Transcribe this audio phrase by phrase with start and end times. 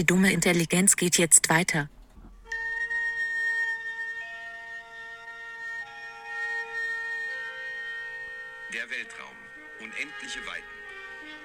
[0.00, 1.90] Die dumme Intelligenz geht jetzt weiter.
[8.72, 9.36] Der Weltraum.
[9.78, 10.64] Unendliche Weiten.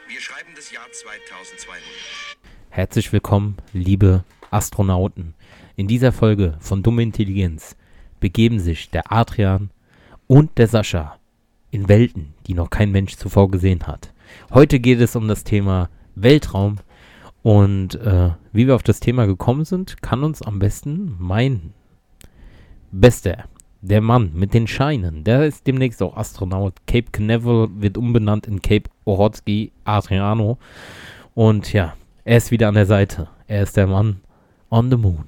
[0.07, 1.83] Wir schreiben das Jahr 2200.
[2.69, 5.33] Herzlich willkommen, liebe Astronauten.
[5.75, 7.75] In dieser Folge von Dumme Intelligenz
[8.21, 9.69] begeben sich der Adrian
[10.27, 11.19] und der Sascha
[11.71, 14.13] in Welten, die noch kein Mensch zuvor gesehen hat.
[14.53, 16.77] Heute geht es um das Thema Weltraum
[17.45, 21.73] und äh, wie wir auf das Thema gekommen sind, kann uns am besten mein
[22.91, 23.43] Bester,
[23.81, 26.73] der Mann mit den Scheinen, der ist demnächst auch Astronaut.
[26.87, 30.57] Cape Canaveral wird umbenannt in Cape Ohotsky Adriano.
[31.35, 33.27] Und ja, er ist wieder an der Seite.
[33.45, 34.21] Er ist der Mann
[34.71, 35.25] on the moon.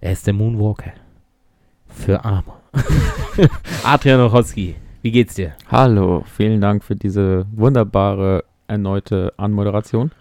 [0.00, 0.92] Er ist der Moonwalker.
[1.88, 2.52] Für Arme.
[3.82, 5.54] Adrian Ohotsky, wie geht's dir?
[5.68, 10.12] Hallo, vielen Dank für diese wunderbare erneute Anmoderation.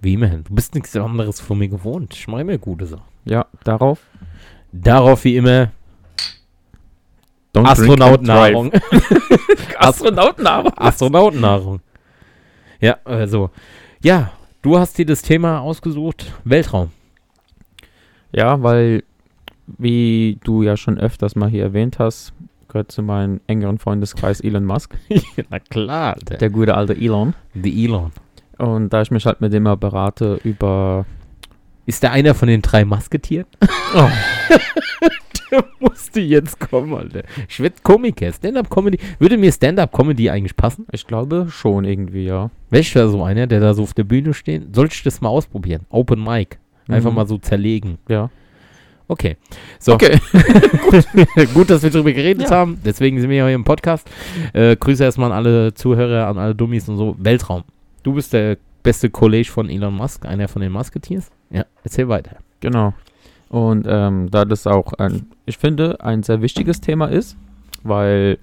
[0.00, 0.44] Wie immerhin.
[0.44, 2.14] Du bist nichts anderes von mir gewohnt.
[2.14, 3.04] Ich mache mir gute Sachen.
[3.24, 4.00] Ja, darauf.
[4.72, 5.70] Darauf wie immer
[7.54, 8.72] Astronautennahrung.
[9.78, 10.72] Astronautennahrung.
[10.76, 11.80] Astronautennahrung.
[12.80, 13.50] Ja, also.
[14.02, 16.32] Ja, du hast dir das Thema ausgesucht.
[16.44, 16.90] Weltraum.
[18.32, 19.02] Ja, weil,
[19.66, 22.32] wie du ja schon öfters mal hier erwähnt hast,
[22.68, 24.96] gehört zu meinem engeren Freundeskreis Elon Musk,
[25.50, 26.16] Na klar.
[26.28, 27.34] Der, der gute alte Elon.
[27.54, 28.12] die Elon.
[28.60, 31.06] Und da ich mich halt mit dem mal berate über.
[31.86, 33.46] Ist der einer von den drei Masketieren?
[33.92, 34.08] Oh.
[35.50, 37.22] der musste jetzt kommen, Alter.
[37.48, 38.98] Ich werde Komiker, Stand-Up-Comedy.
[39.18, 40.86] Würde mir Stand-Up-Comedy eigentlich passen?
[40.92, 42.50] Ich glaube schon irgendwie, ja.
[42.70, 44.76] Welcher so einer, der da so auf der Bühne steht?
[44.76, 45.86] Soll ich das mal ausprobieren?
[45.90, 46.58] Open Mic.
[46.86, 47.16] Einfach Mhm.
[47.16, 47.98] mal so zerlegen.
[48.08, 48.30] Ja.
[49.08, 49.36] Okay.
[49.80, 49.94] So.
[49.94, 50.20] Okay.
[51.54, 52.56] Gut, dass wir darüber geredet Ja.
[52.56, 52.80] haben.
[52.84, 54.08] Deswegen sind wir ja hier im Podcast.
[54.52, 57.16] Äh, Grüße erstmal an alle Zuhörer, an alle Dummies und so.
[57.18, 57.64] Weltraum.
[58.02, 61.30] Du bist der beste Kollege von Elon Musk, einer von den Musketeers.
[61.50, 62.36] Ja, erzähl weiter.
[62.60, 62.94] Genau.
[63.48, 67.36] Und ähm, da das auch ein, ich finde, ein sehr wichtiges Thema ist,
[67.82, 68.38] weil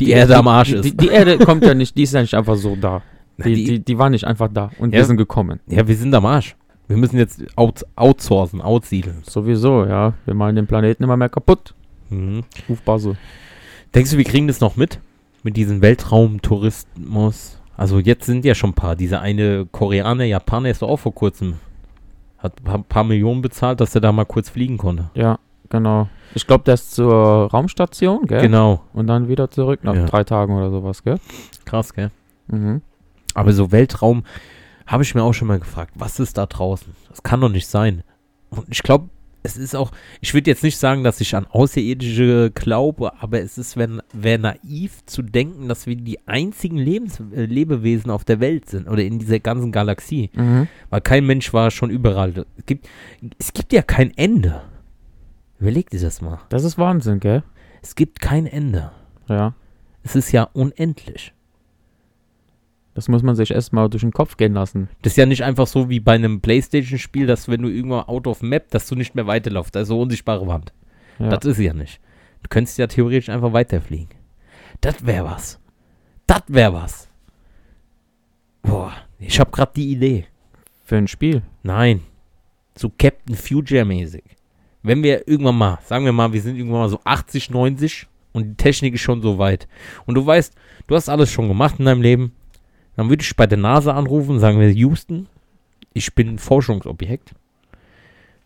[0.00, 0.84] Die, Erde am Arsch die, ist.
[0.84, 3.02] Die, die Erde kommt ja nicht, die ist ja nicht einfach so da.
[3.38, 5.00] Die, die- die, die war nicht einfach da und Ja.
[5.00, 5.60] wir sind gekommen.
[5.66, 6.56] ja, wir sind am Arsch.
[6.88, 9.22] Wir müssen jetzt out, outsourcen, outsiedeln.
[9.28, 10.14] Sowieso, ja.
[10.24, 11.74] Wir machen den Planeten immer mehr kaputt.
[12.08, 12.44] Mhm.
[12.68, 13.16] Ruf Basel.
[13.94, 15.00] Denkst du, wir kriegen das noch mit?
[15.42, 17.60] Mit diesem Weltraumtourismus?
[17.76, 18.96] Also jetzt sind ja schon ein paar.
[18.96, 21.54] Dieser eine Koreaner, Japaner ist doch auch vor kurzem.
[22.38, 25.10] Hat ein paar, paar Millionen bezahlt, dass er da mal kurz fliegen konnte.
[25.14, 25.38] Ja,
[25.68, 26.08] genau.
[26.34, 28.40] Ich glaube, der ist zur Raumstation, gell?
[28.42, 28.82] Genau.
[28.92, 30.04] Und dann wieder zurück nach Ja.
[30.06, 31.18] drei Tagen oder sowas, gell?
[31.64, 32.10] Krass, gell?
[32.48, 32.82] Mhm.
[33.34, 34.24] Aber so Weltraum
[34.86, 36.94] habe ich mir auch schon mal gefragt, was ist da draußen?
[37.08, 38.02] Das kann doch nicht sein.
[38.50, 39.08] Und ich glaube,
[39.46, 43.56] es ist auch, ich würde jetzt nicht sagen, dass ich an Außerirdische glaube, aber es
[43.58, 48.40] ist, wenn wäre naiv zu denken, dass wir die einzigen Lebens äh, Lebewesen auf der
[48.40, 50.30] Welt sind oder in dieser ganzen Galaxie.
[50.34, 50.68] Mhm.
[50.90, 52.44] Weil kein Mensch war schon überall.
[52.56, 52.88] Es gibt,
[53.38, 54.62] es gibt ja kein Ende.
[55.58, 56.40] Überleg dir das mal.
[56.48, 57.42] Das ist Wahnsinn, gell?
[57.82, 58.90] Es gibt kein Ende.
[59.28, 59.54] Ja.
[60.02, 61.32] Es ist ja unendlich.
[62.96, 64.88] Das muss man sich erstmal durch den Kopf gehen lassen.
[65.02, 68.26] Das ist ja nicht einfach so wie bei einem Playstation-Spiel, dass wenn du irgendwann out
[68.26, 69.76] of map, dass du nicht mehr weiterläufst.
[69.76, 70.72] Also unsichtbare Wand.
[71.18, 71.28] Ja.
[71.28, 72.00] Das ist ja nicht.
[72.42, 74.08] Du könntest ja theoretisch einfach weiterfliegen.
[74.80, 75.60] Das wäre was.
[76.26, 77.10] Das wäre was.
[78.62, 80.24] Boah, ich habe gerade die Idee.
[80.82, 81.42] Für ein Spiel.
[81.62, 82.00] Nein.
[82.78, 84.24] So Captain Future-mäßig.
[84.82, 88.44] Wenn wir irgendwann mal, sagen wir mal, wir sind irgendwann mal so 80, 90 und
[88.44, 89.68] die Technik ist schon so weit.
[90.06, 90.54] Und du weißt,
[90.86, 92.32] du hast alles schon gemacht in deinem Leben.
[92.96, 95.28] Dann würde ich bei der NASA anrufen und sagen wir, Houston,
[95.92, 97.34] ich bin ein Forschungsobjekt.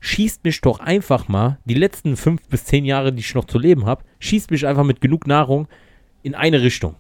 [0.00, 3.59] Schießt mich doch einfach mal, die letzten fünf bis zehn Jahre, die ich noch zu
[3.59, 5.69] leben habe, schießt mich einfach mit genug Nahrung
[6.22, 6.97] in eine Richtung.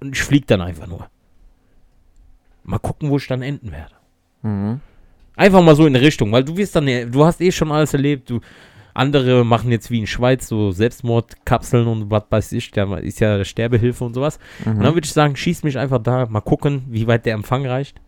[0.00, 1.08] Und ich fliege dann einfach nur.
[2.64, 3.94] Mal gucken, wo ich dann enden werde.
[4.42, 4.80] Mhm.
[5.36, 7.92] Einfach mal so in eine Richtung, weil du wirst dann, du hast eh schon alles
[7.92, 8.30] erlebt.
[8.30, 8.40] Du,
[8.94, 13.44] andere machen jetzt wie in Schweiz so Selbstmordkapseln und was weiß ich, da ist ja
[13.44, 14.38] Sterbehilfe und sowas.
[14.64, 14.94] Und dann Mhm.
[14.94, 18.00] würde ich sagen, schieß mich einfach da, mal gucken, wie weit der Empfang reicht.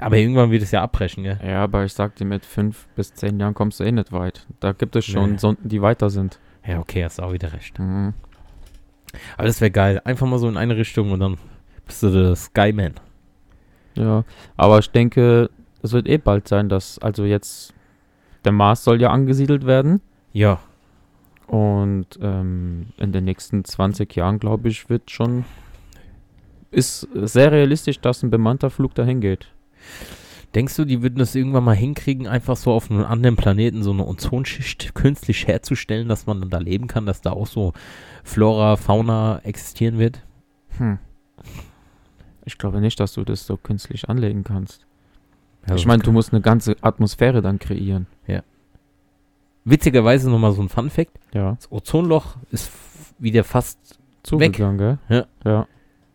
[0.00, 1.38] Aber irgendwann wird es ja abbrechen, gell?
[1.46, 4.46] Ja, aber ich sag dir, mit fünf bis zehn Jahren kommst du eh nicht weit.
[4.60, 5.38] Da gibt es schon Nee.
[5.38, 6.38] Sonden, die weiter sind.
[6.66, 7.78] Ja, okay, hast auch wieder recht.
[7.78, 8.14] Mhm.
[9.36, 10.00] Aber das wäre geil.
[10.04, 11.36] Einfach mal so in eine Richtung und dann
[11.86, 12.94] bist du der Skyman.
[13.94, 14.24] Ja,
[14.56, 15.50] aber ich denke,
[15.82, 17.74] es wird eh bald sein, dass, also jetzt,
[18.46, 20.00] der Mars soll ja angesiedelt werden.
[20.32, 20.60] Ja,
[21.46, 25.44] Und ähm, in den nächsten 20 Jahren, glaube ich, wird schon,
[26.70, 29.48] ist sehr realistisch, dass ein bemannter Flug dahin geht.
[30.54, 33.90] Denkst du, die würden das irgendwann mal hinkriegen, einfach so auf einem anderen Planeten so
[33.90, 37.72] eine Ozonschicht künstlich herzustellen, dass man dann da leben kann, dass da auch so
[38.24, 40.22] Flora, Fauna existieren wird?
[40.78, 40.98] Hm.
[42.44, 44.86] Ich glaube nicht, dass du das so künstlich anlegen kannst.
[45.68, 48.06] Ja, ich meine, du musst eine ganze Atmosphäre dann kreieren.
[49.64, 51.52] Witzigerweise nochmal so ein Fun-Fact: Ja.
[51.54, 52.70] Das Ozonloch ist
[53.18, 53.78] wieder fast,
[54.22, 54.98] Zugegangen, gell?
[55.08, 55.26] Ja.
[55.44, 55.66] Ja.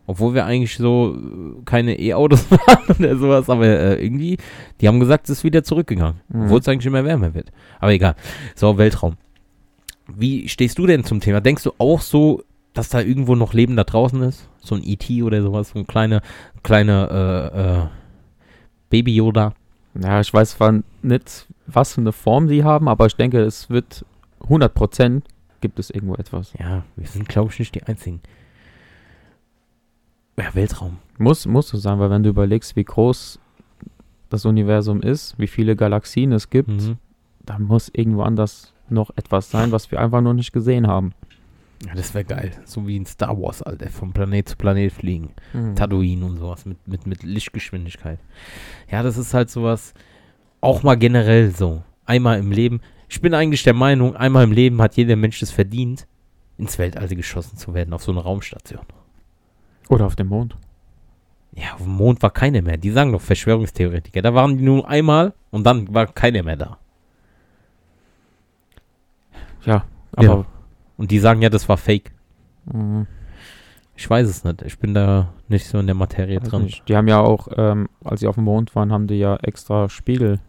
[0.06, 4.38] obwohl wir eigentlich so äh, keine E-Autos fahren oder sowas, aber äh, irgendwie,
[4.80, 6.20] die haben gesagt, es ist wieder zurückgegangen.
[6.28, 6.44] Mhm.
[6.44, 7.52] Obwohl es eigentlich immer wärmer wird.
[7.80, 8.14] Aber egal.
[8.54, 9.16] So, Weltraum.
[10.06, 11.42] Wie stehst du denn zum Thema?
[11.42, 12.42] Denkst du auch so,
[12.72, 14.48] dass da irgendwo noch Leben da draußen ist?
[14.60, 15.22] So ein E.T.
[15.22, 16.22] oder sowas, so ein kleiner,
[16.62, 17.86] kleiner äh, äh,
[18.88, 19.52] Baby Yoda?
[20.00, 23.70] Ja, ich weiß zwar nicht, was für eine Form die haben, aber ich denke, es
[23.70, 24.04] wird
[24.42, 25.22] 100%
[25.60, 26.52] gibt es irgendwo etwas.
[26.58, 28.20] Ja, wir sind, glaube ich, nicht die Einzigen.
[30.36, 30.98] Ja, Weltraum.
[31.18, 33.40] Muss, muss so sein, weil wenn du überlegst, wie groß
[34.30, 36.98] das Universum ist, wie viele Galaxien es gibt, Mhm.
[37.44, 41.12] da muss irgendwo anders noch etwas sein, was wir einfach noch nicht gesehen haben.
[41.86, 42.52] Ja, das wäre geil.
[42.64, 43.88] So wie in Star Wars, Alter.
[43.90, 45.30] Vom Planet zu Planet fliegen.
[45.52, 45.76] Mhm.
[45.76, 48.18] Tatooine und sowas mit, mit, mit Lichtgeschwindigkeit.
[48.90, 49.94] Ja, das ist halt sowas,
[50.60, 51.82] auch mal generell so.
[52.04, 52.80] Einmal im Leben.
[53.08, 56.06] Ich bin eigentlich der Meinung, einmal im Leben hat jeder Mensch es verdient,
[56.58, 58.82] ins Weltall geschossen zu werden, auf so eine Raumstation.
[59.88, 60.56] Oder auf dem Mond.
[61.52, 62.76] Ja, auf dem Mond war keiner mehr.
[62.76, 64.20] Die sagen doch Verschwörungstheoretiker.
[64.22, 66.78] Da waren die nur einmal und dann war keiner mehr da.
[69.64, 70.44] Ja, aber Ja.
[70.96, 72.12] Und die sagen ja, das war fake.
[72.66, 73.06] mh,
[73.96, 74.62] Ich weiß es nicht.
[74.62, 76.62] Ich bin da nicht so in der Materie weiß dran.
[76.64, 76.88] nicht.
[76.88, 79.88] die haben ja auch, ähm, als sie auf dem Mond waren, haben die ja extra
[79.88, 80.40] Spiegel,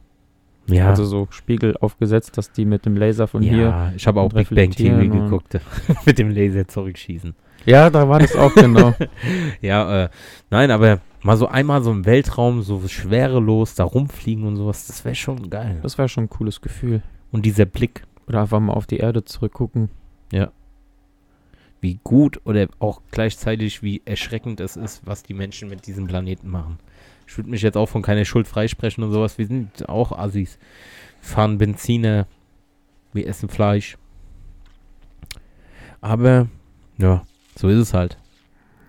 [0.74, 3.58] Ja, also so Spiegel aufgesetzt, dass die mit dem Laser von hier.
[3.58, 5.60] ja ich habe auch Big Bang Theory und- geguckt.
[6.06, 7.36] mit dem Laser zurückschießen.
[7.66, 8.94] Ja, da war das auch genau.
[9.62, 10.10] Ja, äh,
[10.50, 15.04] nein, aber mal so einmal so im Weltraum, so schwerelos, da rumfliegen und sowas, das
[15.04, 15.80] wäre schon geil.
[15.82, 17.02] Das wäre schon ein cooles Gefühl.
[17.32, 19.90] Und dieser Blick, Oder einfach mal auf die Erde zurückgucken.
[21.82, 26.50] wie gut oder auch gleichzeitig wie erschreckend es ist, was die Menschen mit diesem Planeten
[26.50, 26.78] machen.
[27.30, 29.38] Ich würde mich jetzt auch von keiner Schuld freisprechen und sowas.
[29.38, 30.58] Wir sind auch Assis.
[31.22, 32.26] Fahren Benziner,
[33.14, 34.00] wir essen Fleisch.
[36.02, 36.48] Aber,
[36.98, 37.22] ja,
[37.56, 38.18] so ist es halt.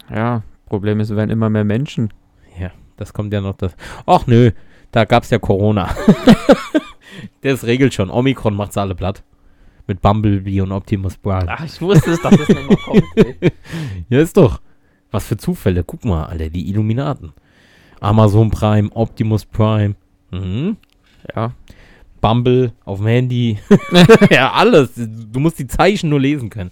[0.09, 2.15] Ja, Problem ist, es werden immer mehr Menschen.
[2.59, 3.77] Ja, das kommt ja noch das.
[4.07, 4.53] Ach nö,
[4.91, 5.95] da gab's ja Corona.
[7.43, 8.09] das regelt schon.
[8.09, 9.23] Omikron macht's alle platt.
[9.87, 11.47] Mit Bumblebee und Optimus Prime.
[11.47, 13.05] Ach, ich wusste es, dass das nicht mal kommt.
[13.17, 13.53] ey.
[14.09, 14.63] Ja, ist doch.
[15.11, 15.85] Was für Zufälle.
[15.85, 17.35] Guck mal, Alter, die Illuminaten.
[18.01, 19.95] Amazon Prime, Optimus Prime.
[20.31, 20.77] Mhm.
[21.35, 21.53] Ja,
[22.21, 23.59] Bumble auf dem Handy.
[24.31, 24.93] ja, alles.
[24.97, 26.71] Du musst die Zeichen nur lesen können.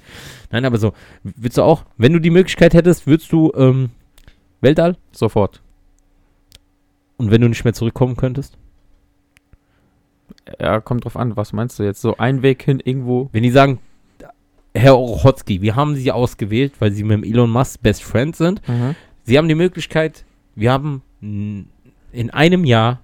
[0.50, 0.92] Nein, aber so,
[1.22, 3.90] würdest du auch, wenn du die Möglichkeit hättest, würdest du ähm,
[4.60, 4.96] Weltall?
[5.12, 5.60] sofort.
[7.16, 8.56] Und wenn du nicht mehr zurückkommen könntest?
[10.58, 12.00] Ja, kommt drauf an, was meinst du jetzt?
[12.00, 13.28] So ein Weg hin irgendwo.
[13.32, 13.80] Wenn die sagen,
[14.74, 18.62] Herr Orochotzki, wir haben Sie ausgewählt, weil Sie mit Elon Musk Best Friend sind.
[19.24, 23.00] Sie haben die Möglichkeit, wir haben in einem Jahr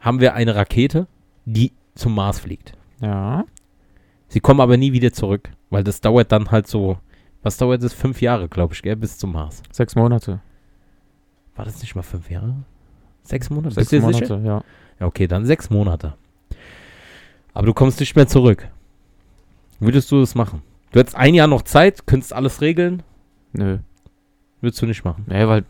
[0.00, 1.06] haben wir eine Rakete,
[1.44, 2.72] die zum Mars fliegt.
[3.00, 3.44] Ja.
[4.28, 6.98] Sie kommen aber nie wieder zurück, weil das dauert dann halt so,
[7.42, 7.92] was dauert das?
[7.92, 9.62] Fünf Jahre, glaube ich, gell, bis zum Mars.
[9.70, 10.40] Sechs Monate.
[11.56, 12.56] War das nicht mal fünf Jahre?
[13.22, 13.74] Sechs Monate?
[13.74, 14.40] Sechs Monate, sicher?
[14.40, 14.64] ja.
[15.00, 16.14] Ja, okay, dann sechs Monate.
[17.52, 18.68] Aber du kommst nicht mehr zurück.
[19.80, 20.62] Würdest du das machen?
[20.92, 23.02] Du hättest ein Jahr noch Zeit, könntest alles regeln,
[23.52, 23.78] Nö.
[24.60, 25.24] würdest du nicht machen.
[25.28, 25.64] Nee, weil,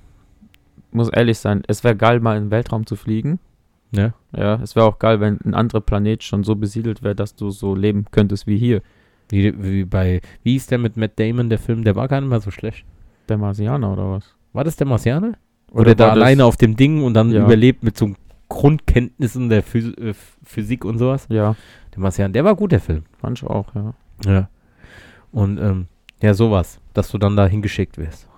[0.95, 3.39] muss ehrlich sein, es wäre geil, mal in den Weltraum zu fliegen.
[3.91, 4.13] Ne?
[4.37, 7.51] Ja, es wäre auch geil, wenn ein anderer Planet schon so besiedelt wäre, dass du
[7.51, 8.83] so leben könntest wie hier.
[9.31, 12.31] Wie, wie bei, wie hieß der mit Matt Damon, der Film, der war gar nicht
[12.31, 12.85] mal so schlecht.
[13.29, 14.35] Der Marsianer oder was?
[14.53, 15.35] War das der Marsianer?
[15.73, 17.45] Oder, da war das- alleine auf dem Ding und dann Ja.
[17.45, 18.13] überlebt mit so
[18.49, 21.27] Grundkenntnissen der Phys äh, Physik und sowas?
[21.29, 21.57] Ja,
[21.95, 23.03] Der Marsianer, der war gut, der Film.
[23.21, 23.95] fand ich auch, ja.
[24.27, 24.49] Ja.
[25.33, 25.87] Und, ähm,
[26.23, 28.29] ja, sowas, dass du dann da hingeschickt wirst.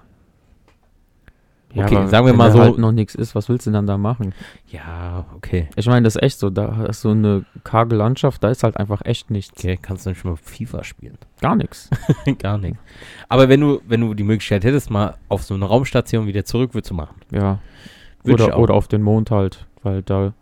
[1.85, 3.87] Okay, aber sagen wir mal so- halt noch nichts ist, was willst du denn dann
[3.87, 4.33] da machen?
[4.68, 5.68] Ja, okay.
[5.76, 8.76] Ich meine, das ist echt so, da ist so eine karge Landschaft, da ist halt
[8.76, 9.59] einfach echt nichts.
[9.59, 11.18] Okay, kannst du nicht mal FIFA spielen.
[11.40, 11.90] Gar nichts.
[12.38, 12.76] Gar nicht.
[13.28, 16.73] Aber wenn du, wenn du die Möglichkeit hättest, mal auf so eine Raumstation wieder zurück,
[16.73, 17.16] du machen.
[17.30, 17.59] Ja.
[18.25, 20.33] Ich Oder, oder auf den Mond halt, weil da.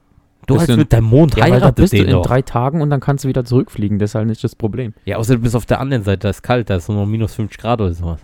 [0.47, 2.27] Du hast Bisschen- mit deinem Mond Ja, heiratet bist du den in doch.
[2.27, 4.93] drei Tagen und dann kannst du wieder zurückfliegen, das ist halt nicht das Problem.
[5.07, 7.07] Ja, außer du bist auf der anderen Seite, da ist kalt, da ist nur noch
[7.07, 8.21] minus 50 Grad oder sowas.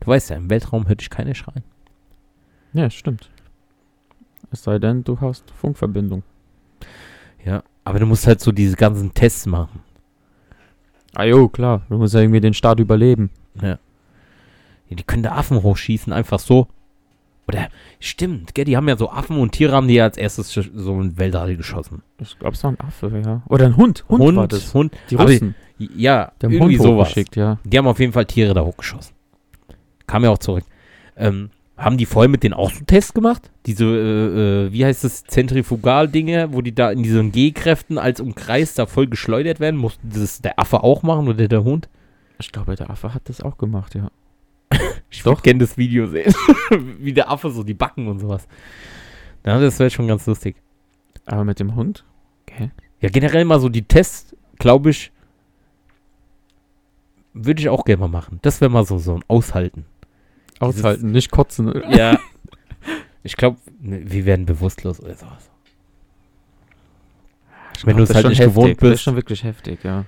[0.00, 1.62] Du weißt ja, im Weltraum hört dich keiner schreien.
[2.76, 3.30] Ja, stimmt.
[4.50, 6.22] Es sei denn, du hast Funkverbindung.
[7.44, 9.80] Ja, aber du musst halt so diese ganzen Tests machen.
[11.14, 11.82] Ah jo, klar.
[11.88, 13.30] Du musst ja irgendwie den Start überleben.
[13.60, 13.78] Ja.
[14.88, 16.68] ja die können da Affen hochschießen, einfach so.
[17.48, 17.68] Oder,
[18.00, 21.00] stimmt, gell, die haben ja so Affen und Tiere haben die ja als erstes so
[21.00, 22.02] ein Weltall geschossen.
[22.18, 23.42] Ich glaube, es war ein Affe, ja.
[23.48, 24.04] Oder ein Hund.
[24.08, 24.74] Hund, Hund, war das.
[24.74, 24.94] Hund.
[25.10, 25.54] Die aber- Russen.
[25.78, 27.14] Ja, Der haben irgendwie Hund sowas.
[27.34, 27.58] ja.
[27.64, 29.14] Die haben auf jeden Fall Tiere da hochgeschossen.
[30.06, 30.64] Kam ja auch zurück.
[31.16, 33.50] Ähm, Haben die vorher mit denen auch so Tests gemacht?
[33.66, 38.74] Diese, äh, äh, wie heißt das, Zentrifugal-Dinge, wo die da in diesen G-Kräften als Umkreis
[38.74, 39.76] da voll geschleudert werden?
[39.76, 41.90] Musste das der Affe auch machen oder der Hund?
[42.38, 44.10] Ich glaube, der Affe hat das auch gemacht, ja.
[45.10, 45.42] Ich Doch.
[45.42, 46.34] gerne das Video sehen.
[46.98, 48.48] wie der Affe so die Backen und sowas.
[49.44, 50.56] Ja, das wäre schon ganz lustig.
[51.26, 52.04] Aber mit dem Hund?
[52.42, 52.70] Okay.
[53.00, 55.12] Ja, generell mal so die Tests, glaube ich,
[57.34, 58.38] würde ich auch gerne mal machen.
[58.42, 59.84] Das wäre mal so, so ein Aushalten.
[60.60, 61.72] Aushalten, nicht kotzen.
[61.90, 62.18] Ja.
[63.22, 65.50] ich glaube, wir werden bewusstlos oder sowas.
[67.76, 68.80] Ich Wenn du es halt nicht schon gewohnt heftig.
[68.80, 69.02] Das ist bist.
[69.02, 70.04] schon wirklich heftig, ja.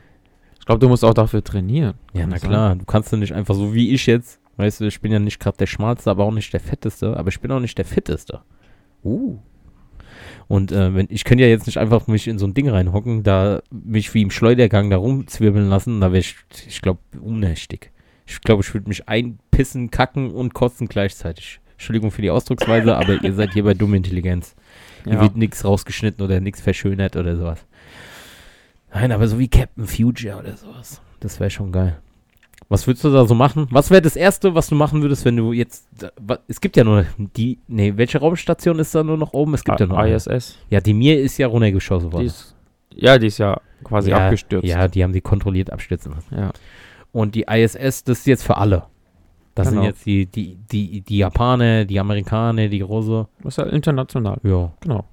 [0.59, 1.95] Ich glaube, du musst auch dafür trainieren.
[2.12, 2.50] Ja, na sein?
[2.50, 2.76] klar.
[2.76, 4.40] Du kannst ja nicht einfach so wie ich jetzt.
[4.57, 7.17] Weißt du, ich bin ja nicht gerade der Schmalste, aber auch nicht der Fetteste.
[7.17, 8.40] Aber ich bin auch nicht der Fitteste.
[9.05, 9.38] Uh.
[10.49, 13.23] Und äh, wenn, ich könnte ja jetzt nicht einfach mich in so ein Ding reinhocken,
[13.23, 16.37] da mich wie im Schleudergang da rumzwirbeln lassen, da wäre ich,
[16.67, 17.93] ich glaube, unnächtig.
[18.29, 21.61] Ich glaube, ich würde mich einpissen, kacken und kotzen gleichzeitig.
[21.73, 24.55] Entschuldigung für die Ausdrucksweise, aber ihr seid hier bei dumme Intelligenz.
[25.05, 25.21] Hier Ja.
[25.23, 27.65] wird nichts rausgeschnitten oder nichts verschönert oder sowas.
[28.93, 31.01] Nein, aber so wie Captain Future oder sowas.
[31.21, 31.99] Das wäre schon geil.
[32.69, 33.67] Was würdest du da so machen?
[33.71, 35.87] Was wäre das Erste, was du machen würdest, wenn du jetzt.
[36.49, 37.59] Es gibt ja nur die.
[37.67, 39.55] Nee, welche Raumstation ist da nur noch oben?
[39.55, 39.99] Es gibt ja nur.
[39.99, 40.15] eine.
[40.15, 40.59] ISS.
[40.69, 42.27] Ja, die mir ist ja runtergeschossen Die worden.
[42.27, 42.55] ist,
[42.95, 44.67] ja, die ist ja quasi ja, abgestürzt.
[44.67, 46.35] Ja, die haben die kontrolliert abstürzen lassen.
[46.35, 46.51] ja.
[47.19, 48.85] Und die ISS, das ist jetzt für alle.
[49.57, 49.81] Das Genau.
[49.83, 53.27] sind jetzt die, die, die, die Japaner, die Amerikaner, die Russe.
[53.43, 54.39] Das ist ja international.
[54.45, 55.05] Ja, Genau.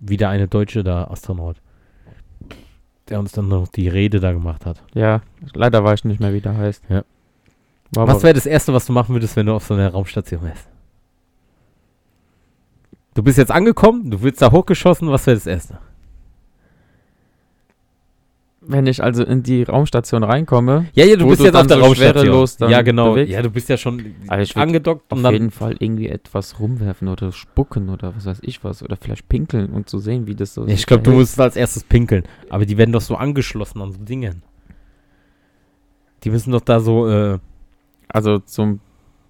[0.00, 1.56] wieder eine Deutsche da, Astronaut.
[3.08, 4.82] Der uns dann noch die Rede da gemacht hat.
[4.92, 5.20] Ja,
[5.54, 6.82] leider weiß ich nicht mehr, wie der heißt.
[6.88, 7.04] Ja.
[7.92, 10.42] War Was wäre das Erste, was du machen würdest, wenn du auf so einer Raumstation
[10.42, 10.66] wärst?
[13.14, 15.78] Du bist jetzt angekommen, du wirst da hochgeschossen, was wäre das Erste?
[18.62, 21.78] Wenn ich also in die Raumstation reinkomme, Ja, ja, du bist du jetzt auf der
[21.78, 22.70] so Raumstation.
[22.70, 23.12] ja, genau.
[23.14, 23.32] bewegst.
[23.32, 25.32] Ja, du bist ja schon Also angedockt auf und dann.
[25.32, 28.82] jeden Fall irgendwie etwas rumwerfen oder spucken oder was weiß ich was.
[28.82, 31.56] Oder vielleicht pinkeln und zu sehen, wie das so Ja, ich glaube, du musst als
[31.56, 32.24] erstes pinkeln.
[32.50, 34.42] Aber die werden doch so angeschlossen an so Dingen.
[36.24, 37.38] Die müssen doch da so, äh,
[38.08, 38.80] Also zum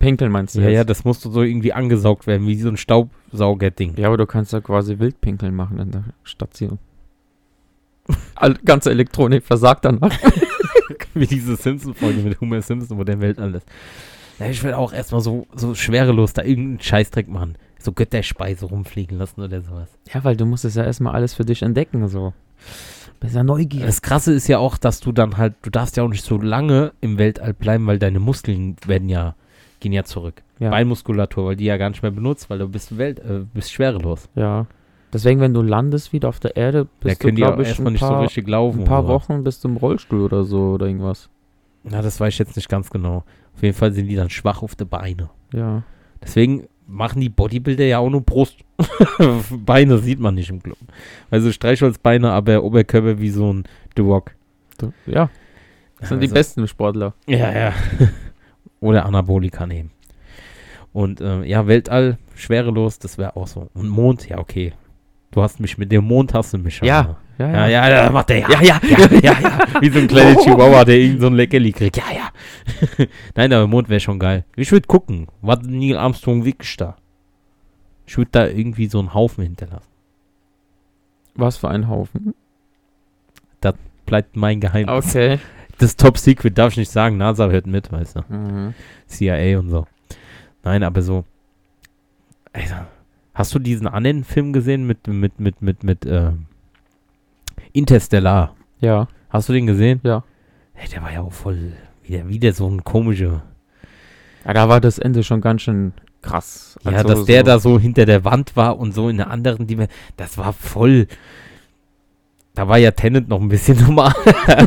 [0.00, 0.74] Pinkeln meinst du ja, jetzt?
[0.76, 3.94] ja, das musste so irgendwie angesaugt werden, wie so ein Staubsauger-Ding.
[3.98, 6.78] Ja, aber du kannst ja quasi Wildpinkeln machen in der Station.
[8.34, 10.12] All, ganze Elektronik versagt danach.
[11.14, 13.66] wie diese Simpson-Folge mit Homer Simpson, wo der Weltall ist.
[14.38, 17.56] Ja, ich will auch erstmal so, so schwerelos da irgendeinen Scheißdreck machen.
[17.78, 19.88] So Götterspeise rumfliegen lassen oder sowas.
[20.12, 22.32] Ja, weil du musst es ja erstmal alles für dich entdecken, so.
[23.20, 23.86] Bist ja neugierig.
[23.86, 26.38] Das Krasse ist ja auch, dass du dann halt, du darfst ja auch nicht so
[26.38, 29.34] lange im Weltall bleiben, weil deine Muskeln werden ja,
[29.80, 30.42] gehen ja zurück.
[30.58, 30.70] Ja.
[30.70, 34.28] Beinmuskulatur, weil die ja gar nicht mehr benutzt, weil du bist Welt, äh, bist schwerelos.
[34.34, 34.66] Ja.
[35.12, 37.88] Deswegen, wenn du landest wieder auf der Erde, bist können du, die glaube ich, erstmal
[37.88, 38.80] ein nicht so paar, richtig laufen.
[38.80, 39.06] ein paar.
[39.08, 41.28] Wochen bist du im Rollstuhl oder so oder irgendwas.
[41.82, 43.24] Na, das weiß ich jetzt nicht ganz genau.
[43.54, 45.30] Auf jeden Fall sind die dann schwach auf die Beine.
[45.52, 45.82] Ja.
[46.22, 48.58] Deswegen machen die Bodybuilder ja auch nur Brust.
[49.50, 50.78] Beine sieht man nicht im Club.
[51.30, 53.64] Also Streichholzbeine, aber Oberkörper wie so ein
[53.96, 54.32] The Rock.
[55.06, 55.30] Ja.
[55.98, 57.14] Das sind die Also- besten Sportler.
[57.26, 57.72] Ja, ja.
[58.80, 59.90] Oder Anabolika nehmen.
[60.92, 63.68] Und äh, ja, Weltall, schwerelos, das wäre auch so.
[63.74, 64.72] Und Mond, ja, okay.
[65.30, 66.88] Du hast mich mit dem Mond hast du mich schon.
[66.88, 68.80] Ja, Ja, ja, ja, macht der, ja, Ja, ja.
[68.88, 69.80] ja, ja, ja.
[69.80, 71.96] Wie so ein kleiner Chihuahua, der irgend so ein Leckerli kriegt.
[71.96, 73.06] Ja, ja.
[73.34, 74.44] Nein, aber Mond wäre schon geil.
[74.56, 76.96] Ich würde gucken, was Neil Armstrong wirklich da.
[78.06, 79.88] Ich würde da irgendwie so einen Haufen hinterlassen.
[81.36, 82.34] Was für ein Haufen.
[84.10, 85.06] Bleibt mein Geheimnis.
[85.06, 85.38] Okay.
[85.78, 87.16] Das Top Secret darf ich nicht sagen.
[87.16, 88.20] NASA hört mit, weißt du.
[88.28, 88.74] Mhm.
[89.06, 89.86] CIA und so.
[90.64, 91.24] Nein, aber so.
[92.52, 92.88] Alter,
[93.40, 96.46] hast du diesen anderen Film gesehen mit, mit, mit, mit, mit, ähm,
[97.72, 98.54] Interstellar?
[98.80, 100.00] Ja, Hast du den gesehen?
[100.02, 100.24] ja.
[100.74, 103.42] Ey, der war ja auch voll, wieder, wieder so ein komischer.
[104.44, 105.92] Ja, da war das Ende schon ganz schön
[106.22, 106.78] krass.
[106.84, 109.30] Ja, Also dass der so- da so hinter der Wand war und so in einer
[109.30, 109.94] anderen Dimension.
[110.16, 111.06] Das war voll.
[112.54, 114.12] Da war ja Tennant noch ein bisschen normal.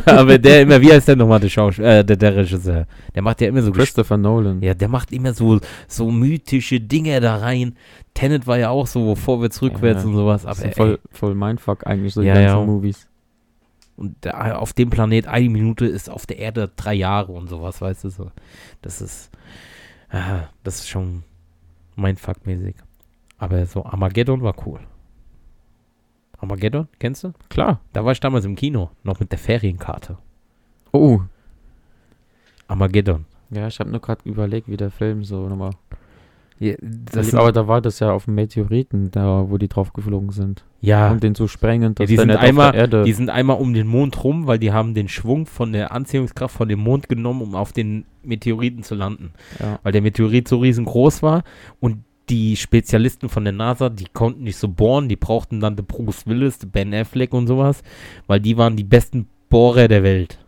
[0.06, 2.88] Aber der immer, wie heißt der nochmal, der Schauspieler, äh, der, der Regisseur?
[3.14, 4.62] Der macht ja immer so Christopher Nolan.
[4.62, 7.76] Ja, der macht immer so, so mythische Dinge da rein.
[8.24, 10.44] Tenet war ja auch so vorwärts, rückwärts Ja, und sowas.
[10.44, 12.66] Das Aber ist voll, ey, voll Mindfuck eigentlich, so die Ja, ganzen ja.
[12.66, 13.08] Movies.
[13.96, 17.80] und da, auf dem Planet eine Minute ist auf der Erde drei Jahre und sowas,
[17.82, 18.32] weißt du so.
[18.82, 19.30] Das ist,
[20.10, 21.24] ah, das ist schon
[21.96, 22.76] Mindfuck-mäßig.
[23.38, 24.80] Aber so Armageddon war cool.
[26.40, 27.34] Armageddon, kennst du?
[27.50, 27.80] Klar.
[27.94, 30.18] Da war ich damals im Kino, noch mit der Ferienkarte.
[30.92, 31.22] Oh.
[32.68, 33.26] Armageddon.
[33.50, 35.72] Ja, ich habe nur gerade überlegt, wie der Film so nochmal.
[36.60, 40.30] Ja, das aber da war das ja auf dem Meteoriten, da wo die drauf geflogen
[40.32, 40.64] sind.
[40.82, 43.04] ja, Um den zu sprengen, dass die der sind einmal- auf der Erde.
[43.04, 46.56] die sind einmal um den Mond rum, weil die haben den Schwung von der Anziehungskraft
[46.56, 49.32] von dem Mond genommen, um auf den Meteoriten zu landen.
[49.60, 49.80] ja.
[49.84, 51.44] Weil der Meteorit so riesengroß war
[51.80, 51.98] und
[52.30, 56.26] die Spezialisten von der NASA, die konnten nicht so bohren, die brauchten dann den Bruce
[56.26, 57.84] Willis, den Ben Affleck und sowas,
[58.28, 60.40] weil die waren die besten Bohrer der Welt.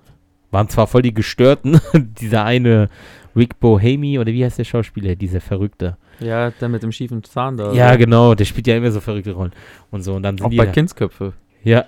[0.51, 1.81] Waren zwar voll die Gestörten,
[2.21, 2.87] dieser eine
[3.35, 5.97] Rick Bohemi oder wie heißt der Schauspieler, dieser Verrückte.
[6.19, 7.73] ja, der mit dem schiefen Zahn da.
[7.73, 9.51] Ja, genau, der spielt ja immer so verrückte Rollen
[9.91, 11.33] und so und dann sind Auch die bei Kindsköpfe.
[11.63, 11.85] ja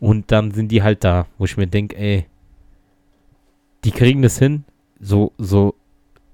[0.00, 2.26] und dann sind die halt da, wo ich mir denke, ey,
[3.84, 4.64] die kriegen das hin,
[5.00, 5.74] so so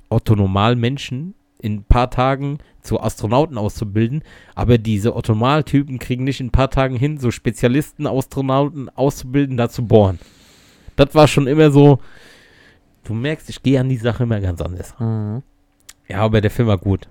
[0.08, 4.22] Otto-Normal-Menschen in ein paar Tagen zu Astronauten auszubilden,
[4.54, 9.68] aber diese Otto-Normal-Typen kriegen nicht in ein paar Tagen hin, so Spezialisten, Astronauten auszubilden, da
[9.70, 10.18] zu bohren.
[10.96, 11.98] Das war schon immer so,
[13.04, 14.94] du merkst, ich gehe an die Sache immer ganz anders.
[14.98, 15.42] Mhm.
[16.08, 17.08] Ja, aber der Film war gut.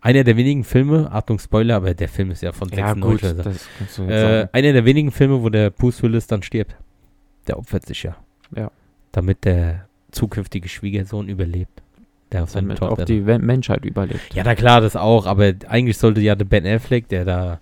[0.00, 3.24] Einer der wenigen Filme, Achtung Spoiler, aber der Film ist ja von Ja, 96 gut,
[3.24, 3.50] oder so.
[3.50, 4.48] das kannst du jetzt Äh, sagen.
[4.52, 6.76] einer der wenigen Filme, wo der Bruce Willis dann stirbt.
[7.48, 8.16] Der opfert sich ja.
[8.54, 8.70] Ja.
[9.10, 11.82] Damit der zukünftige Schwiegersohn überlebt.
[12.30, 13.02] Der auf seine Damit Tochter.
[13.02, 14.34] auch die Menschheit überlebt.
[14.34, 17.60] ja, na klar, das auch, aber eigentlich sollte ja der Ben Affleck, der da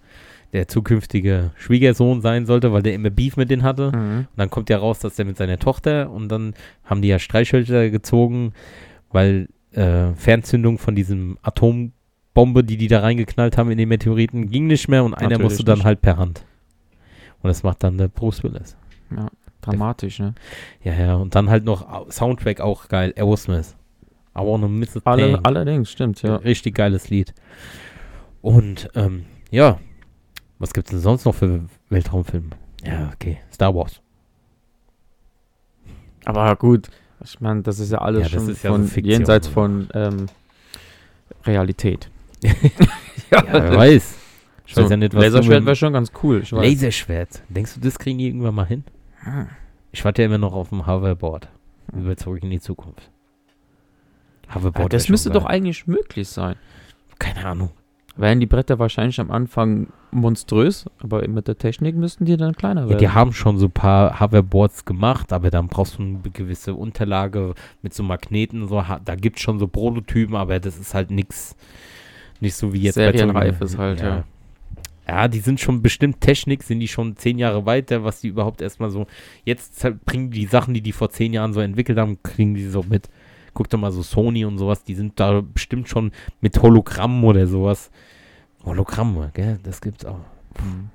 [0.52, 3.92] der zukünftige Schwiegersohn sein sollte, weil der immer Beef mit denen hatte.
[3.94, 4.18] Mhm.
[4.18, 7.18] Und dann kommt ja raus, dass der mit seiner Tochter und dann haben die ja
[7.18, 8.52] Streichhölzer gezogen,
[9.10, 14.66] weil äh, Fernzündung von diesem Atombombe, die die da reingeknallt haben in den Meteoriten, ging
[14.66, 15.86] nicht mehr und einer Natürlich musste dann nicht.
[15.86, 16.44] halt per Hand.
[17.42, 18.76] Und das macht dann der Bruce Willis.
[19.60, 20.34] Dramatisch, ne?
[20.82, 23.76] Ja, ja, und dann halt noch Soundtrack auch geil, Aerosmith.
[24.36, 26.36] I wanna miss a Alle, allerdings, stimmt, ja.
[26.36, 27.34] Richtig geiles Lied.
[28.42, 29.78] Und, ähm, ja,
[30.58, 32.50] was gibt's denn sonst noch für Weltraumfilme?
[32.84, 34.00] Ja, okay, Star Wars.
[36.24, 36.88] Aber gut,
[37.24, 40.26] ich meine, das ist ja alles Ja, schon ja so von Fiktion, jenseits von ähm,
[41.44, 42.10] Realität.
[43.28, 44.18] Ja, wer weiß.
[44.66, 46.44] Ich So, weiß ja nicht, was Laserschwert wäre schon ganz cool.
[46.48, 47.42] Laserschwert.
[47.48, 48.84] Denkst du, das kriegen die irgendwann mal hin?
[49.22, 49.48] Hm.
[49.90, 51.48] Ich warte ja immer noch auf dem Hoverboard.
[51.92, 53.10] Über zurück in die Zukunft.
[54.54, 54.76] Hoverboard.
[54.76, 55.40] Ja, wär das müsste geil.
[55.40, 56.54] doch eigentlich möglich sein.
[57.18, 57.70] Keine Ahnung.
[58.18, 62.82] Wären die Bretter wahrscheinlich am Anfang monströs, aber mit der Technik müssten die dann kleiner
[62.82, 62.98] Ja, werden.
[62.98, 67.54] die haben schon so ein paar Hoverboards gemacht, aber dann brauchst du eine gewisse Unterlage
[67.82, 68.62] mit so Magneten.
[68.62, 68.82] und So.
[69.04, 71.56] Da gibt es schon so Prototypen, aber das ist halt nichts.
[72.40, 74.24] Nicht so wie jetzt bei so einem- Serienreifes halt, ja.
[75.08, 78.60] Ja, die sind schon bestimmt Technik, sind die schon zehn Jahre weiter, was die überhaupt
[78.60, 79.06] erstmal so.
[79.44, 82.82] Jetzt bringen die Sachen, die die vor zehn Jahren so entwickelt haben, kriegen die so
[82.88, 83.08] mit.
[83.56, 87.46] Guck doch mal so Sony und sowas, die sind da bestimmt schon mit Hologrammen oder
[87.46, 87.90] sowas.
[88.62, 90.20] Hologramme, gell, das gibt's auch.
[90.62, 90.90] Mhm.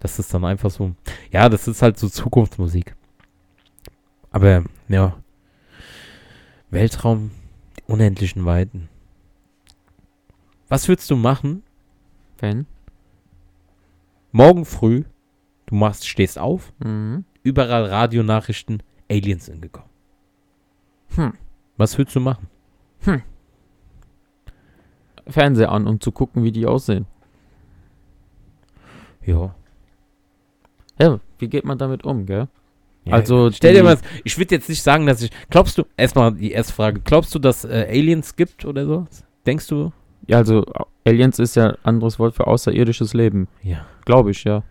[0.00, 0.96] Das ist dann einfach so.
[1.30, 2.96] Ja, das ist halt so Zukunftsmusik.
[4.32, 5.16] Aber, ja.
[6.70, 7.30] Weltraum,
[7.78, 8.88] die unendlichen Weiten.
[10.68, 11.62] Was würdest du machen,
[12.40, 12.66] Wenn?
[14.32, 15.04] morgen früh,
[15.66, 17.24] du machst, stehst auf, Mhm.
[17.44, 19.88] überall Radionachrichten, Aliens sind gekommen.
[21.14, 21.34] Hm.
[21.78, 22.48] Was würdest du machen?
[25.26, 27.06] Fernseher an, um zu gucken, wie die aussehen.
[29.24, 29.54] Ja.
[30.98, 32.48] Ja, wie geht man damit um, gell?
[33.04, 36.32] ja Also stell dir mal, ich würde jetzt nicht sagen, dass ich, glaubst du, erstmal
[36.32, 39.06] die erste Frage, glaubst du, dass äh, Aliens gibt oder so?
[39.46, 39.92] Denkst du?
[40.26, 40.64] Ja, also
[41.04, 43.48] Aliens ist ja ein anderes Wort für außerirdisches Leben.
[43.62, 43.86] Ja.
[44.04, 44.62] Glaube ich, ja.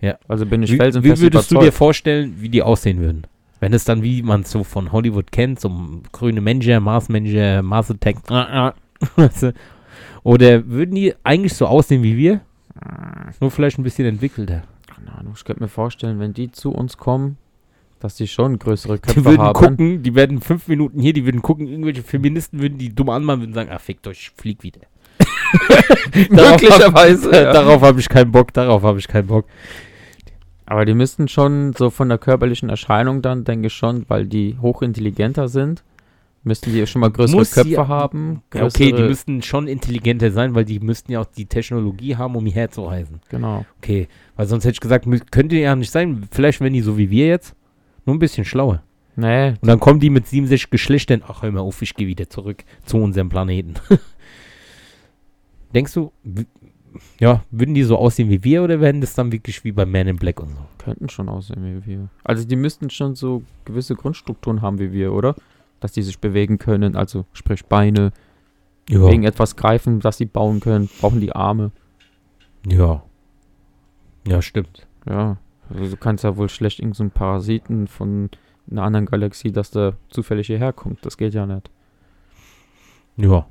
[0.00, 0.18] Ja.
[0.28, 1.76] Also bin ich Wie, felsenfest wie würdest du dir überzeugt.
[1.76, 3.26] vorstellen, wie die aussehen würden?
[3.60, 5.70] Wenn es dann, wie man es so von Hollywood kennt, so
[6.12, 8.16] grüne Menschen, Marsmenschen, Mars Attack,
[9.16, 9.54] weißt du?
[10.22, 12.40] oder würden die eigentlich so aussehen wie wir?
[13.40, 14.62] Nur vielleicht ein bisschen entwickelter.
[14.86, 17.36] Keine Ahnung, ich könnte mir vorstellen, wenn die zu uns kommen,
[18.00, 19.52] dass die schon größere Die Köpfe würden haben.
[19.52, 23.40] gucken, die werden fünf Minuten hier, die würden gucken, irgendwelche Feministen würden die dumm anmachen,
[23.40, 24.80] würden sagen, ach, fickt euch, flieg wieder.
[26.30, 27.52] Möglicherweise, ja.
[27.52, 29.46] Darauf habe ich keinen Bock, darauf habe ich keinen Bock.
[30.70, 34.56] Aber die müssten schon so von der körperlichen Erscheinung dann, denke ich schon, weil die
[34.60, 35.82] hochintelligenter sind,
[36.44, 38.42] müssten die schon mal größere Muss Köpfe sie- haben.
[38.54, 42.36] Ja, okay, die müssten schon intelligenter sein, weil die müssten ja auch die Technologie haben,
[42.36, 43.20] um hierher zu reisen.
[43.30, 43.66] Genau.
[43.78, 44.06] Okay,
[44.36, 46.28] weil sonst hätte ich gesagt, könnte ja nicht sein.
[46.30, 47.56] Vielleicht wenn die so wie wir jetzt,
[48.06, 48.80] nur ein bisschen schlauer.
[49.16, 52.30] Nee, Und dann kommen die mit 67 Geschlechtern, ach hör mal auf, ich gehe wieder
[52.30, 53.74] zurück zu unserem Planeten.
[55.74, 56.12] Denkst du,
[57.18, 60.08] ja, würden die so aussehen wie wir oder werden das dann wirklich wie bei Man
[60.08, 60.66] in Black und so?
[60.78, 62.08] könnten schon aussehen wie wir.
[62.24, 65.36] Also die müssten schon so gewisse Grundstrukturen haben wie wir, oder?
[65.78, 68.12] Dass die sich bewegen können, also sprich Beine,
[68.88, 71.70] wegen etwas greifen, dass sie bauen können, brauchen die Arme.
[72.66, 73.02] Ja.
[74.26, 74.86] Ja, stimmt.
[75.08, 78.30] Ja, also du kannst ja wohl schlecht irgendeinen Parasiten von
[78.70, 81.04] einer anderen Galaxie, dass der zufällig hierher kommt.
[81.06, 81.70] Das geht ja nicht.
[83.16, 83.46] Ja.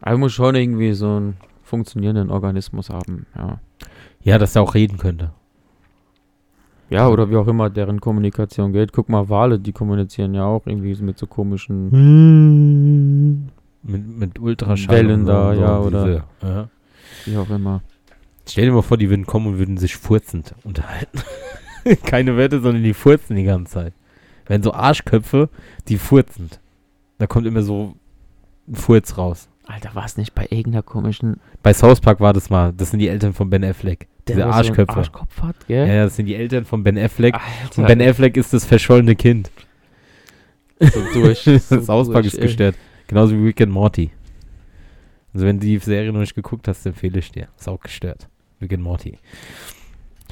[0.00, 1.36] Er muss schon irgendwie so einen
[1.66, 3.60] funktionierenden Organismus haben, ja.
[4.22, 5.32] Ja, dass er auch reden könnte.
[6.88, 8.92] Ja, oder wie auch immer deren Kommunikation geht.
[8.92, 11.90] Guck mal, Wale, die kommunizieren ja auch irgendwie so mit so komischen
[13.82, 14.96] Mit, mit Ultraschall.
[14.96, 16.68] Wellen da, und ja, oder- diese, ja.
[17.24, 17.82] Wie auch immer.
[18.48, 21.20] Stell dir mal vor, die würden kommen und würden sich furzend unterhalten.
[22.04, 23.92] Keine Wette, sondern die furzen die ganze Zeit.
[24.46, 25.48] Wenn so Arschköpfe,
[25.88, 26.60] die furzend.
[27.18, 27.94] Da kommt immer so
[28.68, 29.48] ein Furz raus.
[29.66, 31.40] Alter, war es nicht bei irgendeiner komischen.
[31.62, 32.72] Bei South Park war das mal.
[32.72, 34.06] Das sind die Eltern von Ben Affleck.
[34.28, 34.96] Diese der so einen Arschköpfe.
[34.96, 35.94] Arschkopf hat, ja, gell?
[35.96, 37.34] ja, das sind die Eltern von Ben Affleck.
[37.34, 39.50] Alter, Und Ben Affleck ist das verschollene Kind.
[40.80, 41.44] so durch.
[41.44, 42.76] das so South Park durch, ist gestört.
[43.08, 44.10] Genauso wie Rick and Morty.
[45.34, 47.48] Also wenn du die Serie noch nicht geguckt hast, empfehle ich dir.
[47.58, 48.28] Ist auch gestört.
[48.60, 49.18] Rick and Morty.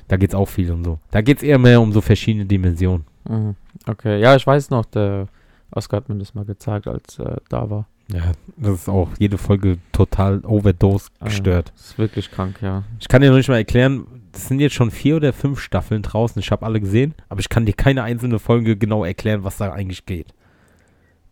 [0.09, 0.99] Da geht's auch viel um so.
[1.11, 3.05] Da geht's eher mehr um so verschiedene Dimensionen.
[3.29, 3.57] Mhm.
[3.87, 5.29] Okay, ja, ich weiß noch, der
[5.71, 7.87] Oscar hat mir das mal gezeigt, als er da war.
[8.13, 11.73] Ja, das ist auch jede Folge total overdose Ah, gestört.
[11.75, 12.85] Das ist wirklich krank, ja.
[13.01, 16.03] Ich kann dir noch nicht mal erklären, das sind jetzt schon vier oder fünf Staffeln
[16.03, 16.39] draußen.
[16.41, 19.73] Ich habe alle gesehen, aber ich kann dir keine einzelne Folge genau erklären, was da
[19.73, 20.35] eigentlich geht.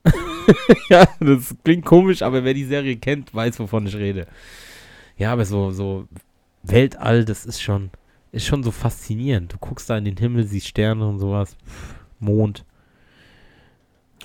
[0.89, 4.27] ja, das klingt komisch, aber wer die Serie kennt, weiß, wovon ich rede.
[5.17, 6.09] Ja, aber so, so
[6.63, 7.91] Weltall, das ist schon,
[8.33, 9.53] ist schon so faszinierend.
[9.53, 11.57] Du guckst da in den Himmel, siehst Sterne und sowas.
[12.19, 12.65] Mond.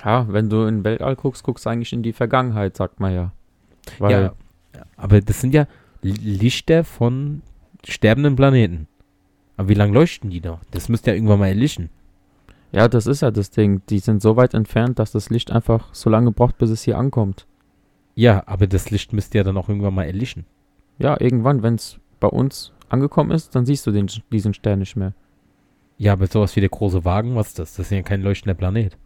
[0.04, 3.14] Ja, wenn du in den Weltall guckst, guckst du eigentlich in die Vergangenheit, sagt man
[3.14, 3.32] ja.
[4.00, 4.34] Weil, ja,
[4.96, 5.66] aber das sind ja
[6.02, 7.42] Lichter von
[7.86, 8.88] sterbenden Planeten.
[9.56, 10.60] Aber wie lange leuchten die noch?
[10.72, 11.90] Das müsste ja irgendwann mal erlischen.
[12.72, 13.82] ja, das ist ja das Ding.
[13.90, 16.98] Die sind so weit entfernt, dass das Licht einfach so lange braucht, bis es hier
[16.98, 17.48] ankommt.
[18.14, 20.46] Ja, aber das Licht müsste ja dann auch irgendwann mal erlischen.
[21.00, 24.96] Ja, irgendwann, wenn es bei uns angekommen ist, dann siehst du den, diesen Stern nicht
[24.96, 25.14] mehr.
[25.98, 27.74] Ja, aber sowas wie der große Wagen, was ist das?
[27.74, 28.98] Das ist ja kein leuchtender Planet.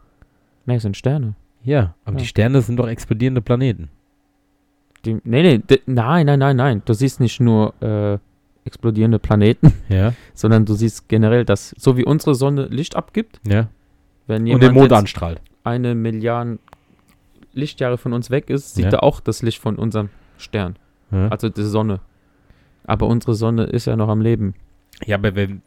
[0.65, 1.33] Ne, es sind Sterne.
[1.63, 2.21] Ja, aber Ja.
[2.21, 3.89] die Sterne sind doch explodierende Planeten.
[5.05, 6.81] Die, nee, nee, d- nein, nein, nein, nein.
[6.85, 8.17] Du siehst nicht nur äh,
[8.65, 13.67] explodierende Planeten, Ja, sondern du siehst generell, dass so wie unsere Sonne Licht abgibt, ja.
[14.27, 15.41] wenn Und jemand den Mond anstrahlt.
[15.63, 16.59] eine Milliarde
[17.53, 18.91] Lichtjahre von uns weg ist, sieht Ja.
[18.99, 20.75] er auch das Licht von unserem Stern,
[21.11, 21.99] also die Sonne.
[22.85, 24.53] Aber unsere Sonne ist ja noch am Leben.
[25.05, 25.61] ja aber wenn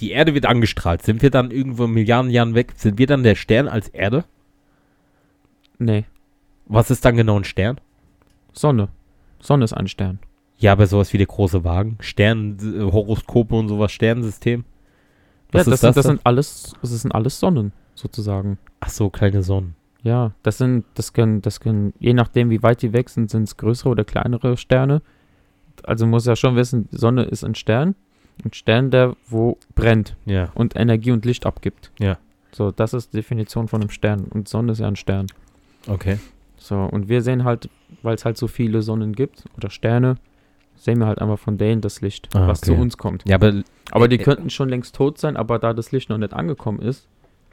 [0.00, 2.72] die Erde wird angestrahlt, sind wir dann irgendwo Milliarden Jahren weg?
[2.76, 4.24] Sind wir dann der Stern als Erde?
[5.78, 6.04] Nee,
[6.66, 7.78] Was ist dann genau ein Stern?
[8.52, 8.88] Sonne.
[9.38, 10.18] Sonne ist ein Stern.
[10.58, 14.64] Ja, aber sowas wie der große Wagen, Stern, äh, Horoskope und sowas, Sternensystem.
[15.52, 18.58] Ja, Was das, ist sind, das das sind alles, das sind alles Sonnen, sozusagen.
[18.80, 19.76] Ach so, kleine Sonnen.
[20.02, 23.42] Ja, das sind, das können, das können, je nachdem, wie weit die weg sind, sind
[23.42, 25.02] es größere oder kleinere Sterne.
[25.82, 27.94] Also muss ja schon wissen, Sonne ist ein Stern.
[28.44, 30.50] Ein Stern, der wo brennt Ja.
[30.54, 31.90] und Energie und Licht abgibt.
[31.98, 32.18] Ja.
[32.52, 34.24] So, das ist die Definition von einem Stern.
[34.24, 35.26] Und Sonne ist ja ein Stern.
[35.88, 36.18] Okay.
[36.56, 37.68] So, und wir sehen halt,
[38.02, 40.16] weil es halt so viele Sonnen gibt oder Sterne,
[40.74, 42.74] sehen wir halt einfach von denen das Licht, Ah, was okay.
[42.74, 43.24] zu uns kommt.
[43.28, 43.62] Ja, aber.
[43.90, 46.32] Aber die Äh, äh, könnten schon längst tot sein, aber da das Licht noch nicht
[46.34, 47.08] angekommen ist,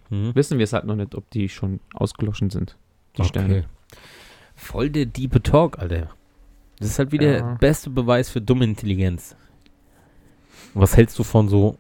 [0.10, 0.34] Hm.
[0.36, 2.76] wissen wir es halt noch nicht, ob die schon ausgeloschen sind.
[3.18, 3.30] Die Okay.
[3.30, 3.66] Sterne.
[4.56, 6.10] Voll der diepe Talk, Alter.
[6.80, 7.32] Das ist halt wieder Ja.
[7.50, 9.36] der beste Beweis für dumme Intelligenz.
[10.74, 11.78] Was hältst du von so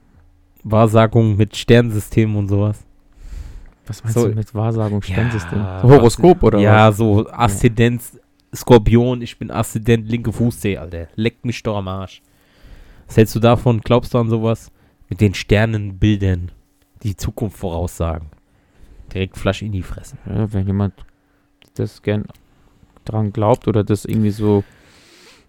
[0.63, 2.83] Wahrsagungen mit Sternsystemen und sowas?
[3.87, 5.59] Was meinst So- du mit Wahrsagung, Sternsystem?
[5.59, 6.97] Ja, Horoskop oder Ja, was?
[6.97, 8.17] so Aszendenz,
[8.55, 11.07] Skorpion, ich bin Aszendent, linke Fußzeh, Alter.
[11.15, 12.21] Leck mich doch am Arsch.
[13.07, 13.81] Was hältst du davon?
[13.81, 14.71] Glaubst du an sowas?
[15.09, 16.51] Mit den Sternenbildern,
[17.03, 18.27] die Zukunft voraussagen.
[19.13, 20.17] Direkt Flasche in die Fresse.
[20.27, 20.93] Ja, wenn jemand
[21.75, 22.25] das gern
[23.05, 24.63] dran glaubt oder das irgendwie so,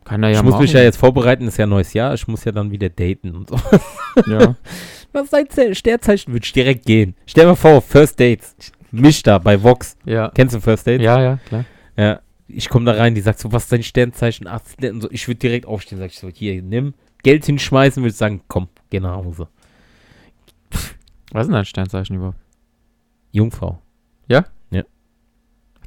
[0.04, 0.62] kann er ja ich muss machen.
[0.62, 3.50] mich ja jetzt vorbereiten, ist ja neues Jahr, ich muss ja dann wieder daten und
[3.50, 3.56] so.
[4.26, 4.54] Ja.
[5.12, 7.14] Was sein Ze- Sternzeichen würde ich direkt gehen.
[7.26, 8.54] Stell dir mal vor, First Dates.
[8.90, 9.96] Mich da bei Vox.
[10.04, 10.30] ja.
[10.34, 11.04] Kennst du First Dates?
[11.04, 11.64] Ja, ja, klar.
[11.96, 12.20] Ja.
[12.46, 14.46] Ich komme da rein, die sagt so, was ist dein Sternzeichen?
[14.46, 15.10] Aszendent und so.
[15.10, 16.94] Ich würde direkt aufstehen, sag ich so, hier, nimm.
[17.22, 19.48] Geld hinschmeißen, würde ich sagen, komm, geh nach Hause.
[21.32, 22.38] Was ist denn dein Sternzeichen überhaupt?
[23.32, 23.80] Jungfrau.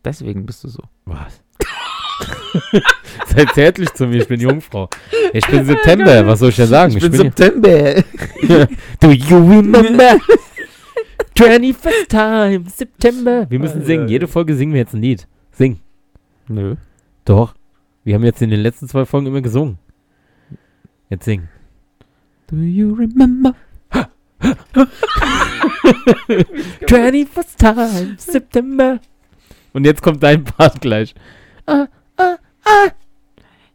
[0.06, 0.82] Deswegen bist du so.
[1.06, 1.42] Was?
[3.28, 4.90] Seid zärtlich zu mir, ich bin Jungfrau.
[5.34, 7.00] Ich bin September, was soll ich denn sagen?
[7.00, 8.04] September.
[9.00, 10.18] Do you remember?
[11.36, 13.46] 21st time, September.
[13.50, 14.08] Wir müssen singen.
[14.08, 15.28] Jede Folge singen wir jetzt ein Lied.
[15.52, 15.80] Sing.
[16.48, 16.76] Nö.
[17.26, 17.54] Doch.
[18.04, 19.78] Wir haben jetzt in den letzten zwei Folgen immer gesungen.
[21.10, 21.48] Jetzt sing.
[22.48, 23.54] Do you remember?
[26.88, 29.00] 21st time, September.
[29.74, 31.14] Und jetzt kommt dein Part gleich.
[31.66, 31.88] Ah,
[32.68, 32.90] ah.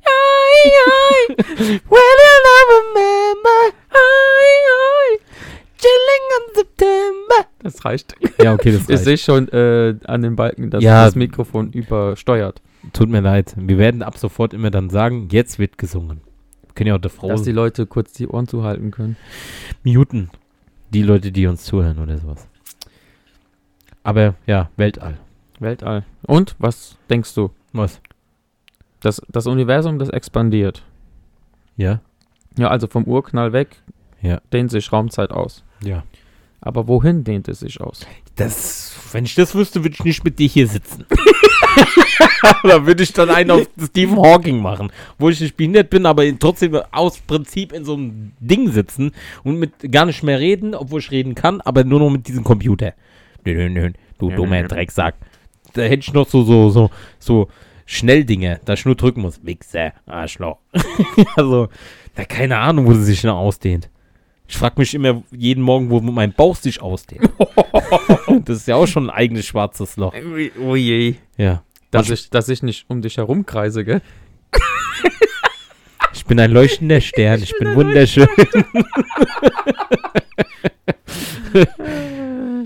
[0.04, 1.36] Ai, ai.
[1.88, 3.76] Well, you remember.
[3.90, 5.18] Ai, ai.
[5.78, 7.48] Chilling on September.
[7.62, 8.14] Das reicht.
[8.42, 9.04] Ja, okay, das Ich reicht.
[9.04, 11.04] sehe schon äh, an den Balken, dass Ja.
[11.04, 12.60] das Mikrofon übersteuert.
[12.92, 13.54] Tut mir leid.
[13.56, 16.20] Wir werden ab sofort immer dann sagen, jetzt wird gesungen.
[16.66, 19.16] Wir können ja auch der Frau Dass die Leute kurz die Ohren zuhalten können.
[19.84, 20.30] muten.
[20.90, 22.46] Die Leute, die uns zuhören oder sowas.
[24.02, 25.18] Aber ja, Weltall.
[25.60, 26.04] Weltall.
[26.26, 27.50] Und, was denkst du?
[27.72, 28.00] Was?
[29.02, 30.82] Das, das Universum, das expandiert.
[31.76, 32.00] Ja?
[32.56, 33.82] Ja, also vom Urknall weg
[34.20, 34.40] Ja.
[34.52, 35.64] dehnt sich Raumzeit aus.
[35.84, 36.04] Ja.
[36.60, 38.06] Aber wohin dehnt es sich aus?
[38.36, 41.04] Das, wenn ich das wüsste, würde ich nicht mit dir hier sitzen.
[42.62, 46.22] da würde ich dann einen auf Stephen Hawking machen, wo ich nicht behindert bin, aber
[46.38, 49.10] trotzdem aus Prinzip in so einem Ding sitzen
[49.42, 52.44] und mit gar nicht mehr reden, obwohl ich reden kann, aber nur noch mit diesem
[52.44, 52.94] Computer.
[53.44, 55.16] Nö, nö, nö, du dummer Drecksack.
[55.72, 57.48] Da hätte ich noch so, so, so, so
[57.86, 59.44] Schnelldinge, dass ich nur drücken muss.
[59.44, 60.58] Wichser, Arschloch.
[61.36, 61.68] also,
[62.14, 63.90] da keine Ahnung, wo sie sich noch ausdehnt.
[64.48, 67.30] Ich frage mich immer jeden Morgen, wo mein Bauch sich ausdehnt.
[68.44, 70.14] das ist ja auch schon ein eigenes schwarzes Loch.
[70.60, 71.14] Oh je.
[71.38, 71.62] Ja.
[71.90, 74.02] Dass Manch- ich, dass ich nicht um dich herum kreise, gell?
[76.14, 77.42] Ich bin ein leuchtender Stern.
[77.42, 78.28] Ich bin wunderschön.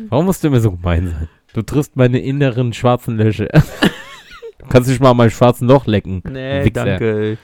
[0.09, 1.29] Warum musst du immer so gemein sein?
[1.55, 3.49] Du triffst meine inneren schwarzen Löcher.
[4.67, 6.23] Du kannst dich mal an meinem schwarzen Loch lecken.
[6.29, 6.85] Nee, Wichser.
[6.85, 7.39] danke.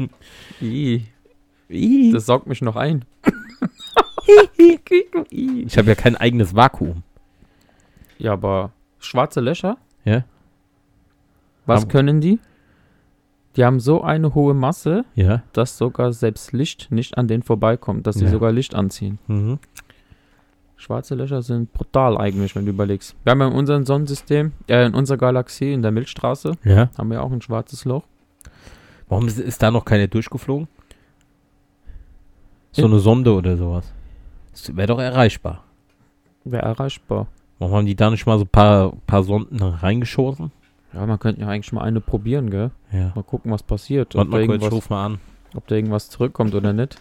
[0.60, 1.02] Ih,
[1.68, 2.12] Ih.
[2.12, 3.04] das saugt mich noch ein.
[5.30, 7.02] Ich habe ja kein eigenes Vakuum.
[8.18, 9.76] Ja, aber schwarze Löcher?
[10.04, 10.24] Ja.
[11.66, 12.38] Was Haben- können die?
[13.56, 15.42] Die haben so eine hohe Masse, Ja.
[15.52, 18.30] dass sogar selbst Licht nicht an denen vorbeikommt, dass sie Ja.
[18.30, 19.18] sogar Licht anziehen.
[19.26, 19.58] Mhm.
[20.82, 23.14] Schwarze Löcher sind brutal eigentlich, wenn du überlegst.
[23.22, 26.90] Wir haben ja in unserem Sonnensystem, äh, in unserer Galaxie, in der Milchstraße, Ja.
[26.98, 28.02] haben wir auch ein schwarzes Loch.
[29.08, 30.66] Warum ist, ist da noch keine durchgeflogen?
[32.72, 33.92] So In- eine Sonde oder sowas.
[34.50, 35.62] Das wäre doch erreichbar.
[36.44, 37.28] Wäre erreichbar.
[37.60, 40.50] Warum haben die da nicht mal so ein paar, paar Sonden reingeschossen?
[40.92, 42.72] Ja, man könnte ja eigentlich mal eine probieren, gell?
[42.90, 43.12] Ja.
[43.14, 44.16] Mal gucken, was passiert.
[44.16, 45.18] Warte mal kurz, ruf mal an.
[45.54, 47.00] ob da irgendwas zurückkommt oder nicht.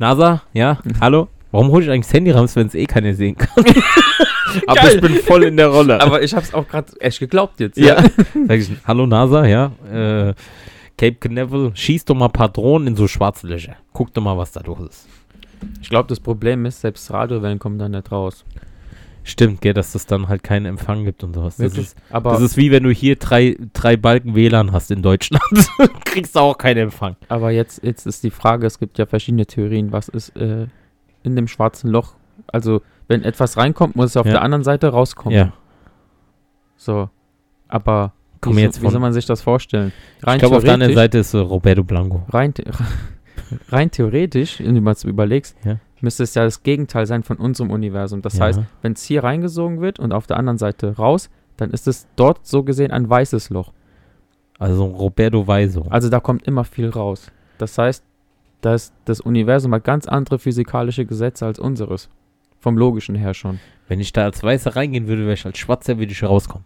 [0.00, 1.28] NASA, ja, hallo?
[1.56, 3.48] Warum hole ich eigentlich das Handy raus, wenn es eh keiner sehen kann?
[4.66, 4.94] Aber Geil.
[4.96, 5.98] ich bin voll in der Rolle.
[6.02, 7.78] Aber ich hab's auch gerade echt geglaubt jetzt.
[7.78, 7.96] ja.
[8.46, 9.72] Sag ich, hallo NASA, ja.
[9.90, 10.34] Äh,
[10.98, 13.76] Cape Canaveral, schieß doch mal ein paar Drohnen in so schwarze Löcher.
[13.94, 15.08] Guck doch mal, was da los ist.
[15.80, 18.44] Ich glaube, das Problem ist, selbst Radiowellen kommen da nicht raus.
[19.24, 21.56] Stimmt, gell, dass es dann halt keinen Empfang gibt und sowas.
[21.56, 25.00] Das ist, aber, das ist wie wenn du hier drei, drei Balken WLAN hast in
[25.00, 25.42] Deutschland.
[26.04, 27.16] Kriegst du auch keinen Empfang.
[27.28, 30.66] aber jetzt, jetzt ist die Frage, es gibt ja verschiedene Theorien, was ist äh,
[31.26, 32.14] in dem schwarzen Loch.
[32.52, 34.32] Also, wenn etwas reinkommt, muss es auf Ja.
[34.32, 35.36] der anderen Seite rauskommen.
[35.36, 35.52] Ja,
[36.76, 37.08] So.
[37.68, 38.12] Aber
[38.44, 39.92] wie, jetzt wie soll man sich das vorstellen?
[40.20, 42.22] Ich Rein glaube, auf der anderen theoretisch- Seite ist äh, Roberto Blanco.
[42.28, 42.54] rein,
[43.70, 45.78] rein theoretisch, wenn du mal überlegst, Ja.
[46.00, 48.22] müsste es ja das Gegenteil sein von unserem Universum.
[48.22, 48.44] Das Ja.
[48.44, 52.06] heißt, wenn es hier reingesogen wird und auf der anderen Seite raus, dann ist es
[52.16, 53.72] dort so gesehen ein weißes Loch.
[54.58, 55.86] Also Roberto Weiso.
[55.90, 57.30] Also da kommt immer viel raus.
[57.58, 58.04] Das heißt,
[58.60, 62.08] dass das Universum hat ganz andere physikalische Gesetze als unseres.
[62.60, 63.60] Vom logischen her schon.
[63.88, 66.64] Wenn ich da als Weißer reingehen würde, wäre ich als Schwarzer, würde ich rauskommen.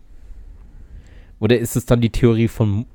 [1.41, 2.87] Oder ist es dann die Theorie von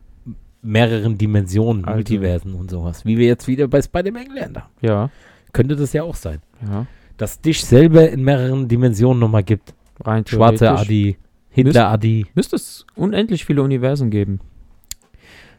[0.62, 3.06] mehreren Dimensionen, Also- Multiversen und sowas?
[3.06, 4.70] Wie wir jetzt wieder bei Spider-Man gelernt haben.
[4.82, 5.10] Ja,
[5.54, 6.40] Könnte das ja auch sein.
[6.68, 6.86] ja.
[7.18, 9.74] Dass dich selber in mehreren Dimensionen nochmal gibt.
[10.04, 11.18] Rein Schwarzer Adi,
[11.50, 12.26] Hitler Adi.
[12.36, 14.42] Müsste es unendlich viele Universen geben.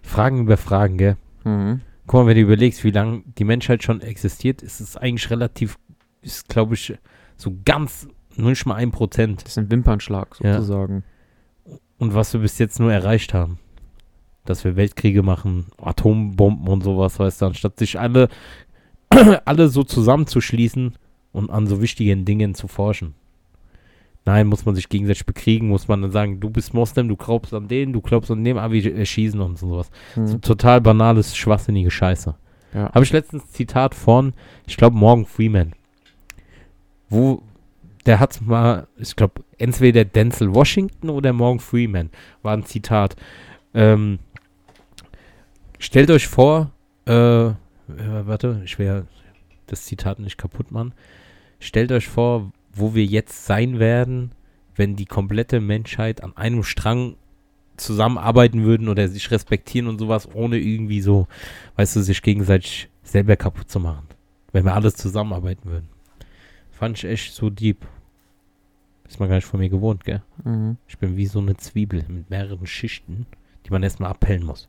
[0.03, 1.17] Fragen über Fragen, gell?
[1.45, 1.81] Mhm.
[2.07, 5.79] Guck mal, wenn du überlegst, wie lange die Menschheit schon existiert, ist es eigentlich relativ,
[6.23, 6.95] ist glaube ich,
[7.37, 9.43] so ganz, nur nicht mal ein Prozent.
[9.43, 10.55] Das ist ein Wimpernschlag Ja.
[10.55, 11.05] sozusagen.
[11.99, 13.59] Und was wir bis jetzt nur erreicht haben.
[14.45, 18.29] Dass wir Weltkriege machen, Atombomben und sowas, weißt du, anstatt sich alle,
[19.45, 20.95] alle so zusammenzuschließen
[21.33, 23.15] und an so wichtigen Dingen zu forschen.
[24.27, 27.55] Nein, muss man sich gegenseitig bekriegen, muss man dann sagen, du bist Moslem, du glaubst
[27.55, 29.89] an den, du glaubst an dem, aber wir erschießen uns und sowas.
[30.17, 30.27] Mhm.
[30.27, 32.35] So total banales, schwachsinnige Scheiße.
[32.75, 32.93] Ja.
[32.93, 34.35] Habe ich letztens ein Zitat von,
[34.67, 35.75] ich glaube, Morgan Freeman.
[37.09, 37.41] Wo,
[38.05, 42.11] der hat mal, ich glaube, entweder Denzel Washington oder Morgan Freeman
[42.43, 43.15] war ein Zitat.
[43.75, 44.19] Ähm,
[45.79, 46.73] stellt euch vor,
[47.07, 47.55] äh, äh,
[47.87, 49.07] warte, ich will
[49.69, 50.95] das Zitat nicht kaputt machen.
[51.61, 54.33] Stellt euch vor, wo wir jetzt sein werden,
[54.75, 57.17] wenn die komplette Menschheit an einem Strang
[57.77, 61.27] zusammenarbeiten würden oder sich respektieren und sowas, ohne irgendwie so,
[61.77, 64.07] weißt du, sich gegenseitig selber kaputt zu machen.
[64.53, 65.89] Wenn wir alles zusammenarbeiten würden.
[66.71, 67.87] Fand ich echt so deep.
[69.09, 70.23] Ist man gar nicht von mir gewohnt, gell?
[70.45, 70.77] Mhm.
[70.89, 73.27] Ich bin wie so eine Zwiebel mit mehreren Schichten,
[73.65, 74.69] die man erstmal abhellen muss.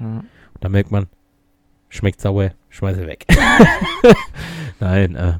[0.00, 0.18] Ja.
[0.18, 0.28] Und
[0.60, 1.06] dann merkt man,
[1.88, 3.26] schmeckt sauer, schmeiße weg.
[4.80, 5.38] Nein, äh.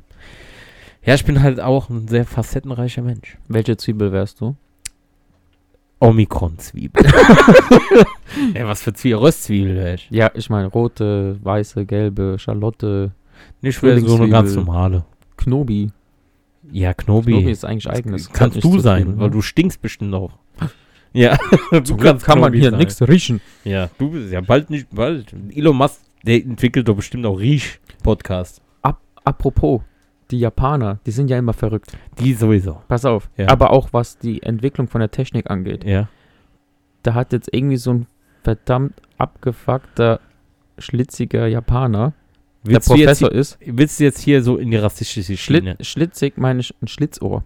[1.03, 3.39] Ja, ich bin halt auch ein sehr facettenreicher Mensch.
[3.49, 4.57] Welche Zwiebel wärst du?
[6.01, 7.05] Omikron-Zwiebel.
[8.55, 9.19] ja, was für Zwiebel?
[9.19, 10.09] Röstzwiebel wäre ich.
[10.11, 13.13] Ja, ich meine rote, weiße, gelbe, Schalotte,
[13.61, 15.05] Nicht wäre so eine ganz normale.
[15.37, 15.91] Knobi.
[16.71, 17.33] Ja, Knobi.
[17.33, 18.25] Knobi ist eigentlich eigenes.
[18.25, 19.33] Das kannst du sein, Zwiebeln, weil ne?
[19.33, 20.33] du stinkst bestimmt auch.
[21.13, 21.37] Ja,
[21.73, 23.41] du Glück kann man hier nichts riechen.
[23.65, 25.35] Ja, du bist ja bald nicht, bald.
[25.53, 28.63] Elon Musk, der entwickelt doch bestimmt auch Riech-Podcast.
[29.25, 29.83] Apropos,
[30.31, 31.93] die Japaner, die sind ja immer verrückt.
[32.19, 32.81] Die sowieso.
[32.89, 33.29] Pass auf.
[33.37, 33.49] Ja.
[33.49, 35.85] Aber auch was die Entwicklung von der Technik angeht.
[35.85, 36.09] Ja.
[37.03, 38.07] Da hat jetzt irgendwie so ein
[38.43, 40.21] verdammt abgefuckter,
[40.79, 42.13] schlitziger Japaner,
[42.63, 43.59] Willst der Professor ist.
[43.65, 45.77] willst du jetzt hier so in die rassistische Schiene?
[45.77, 47.43] Schlit, schlitzig meine ich ein Schlitzohr.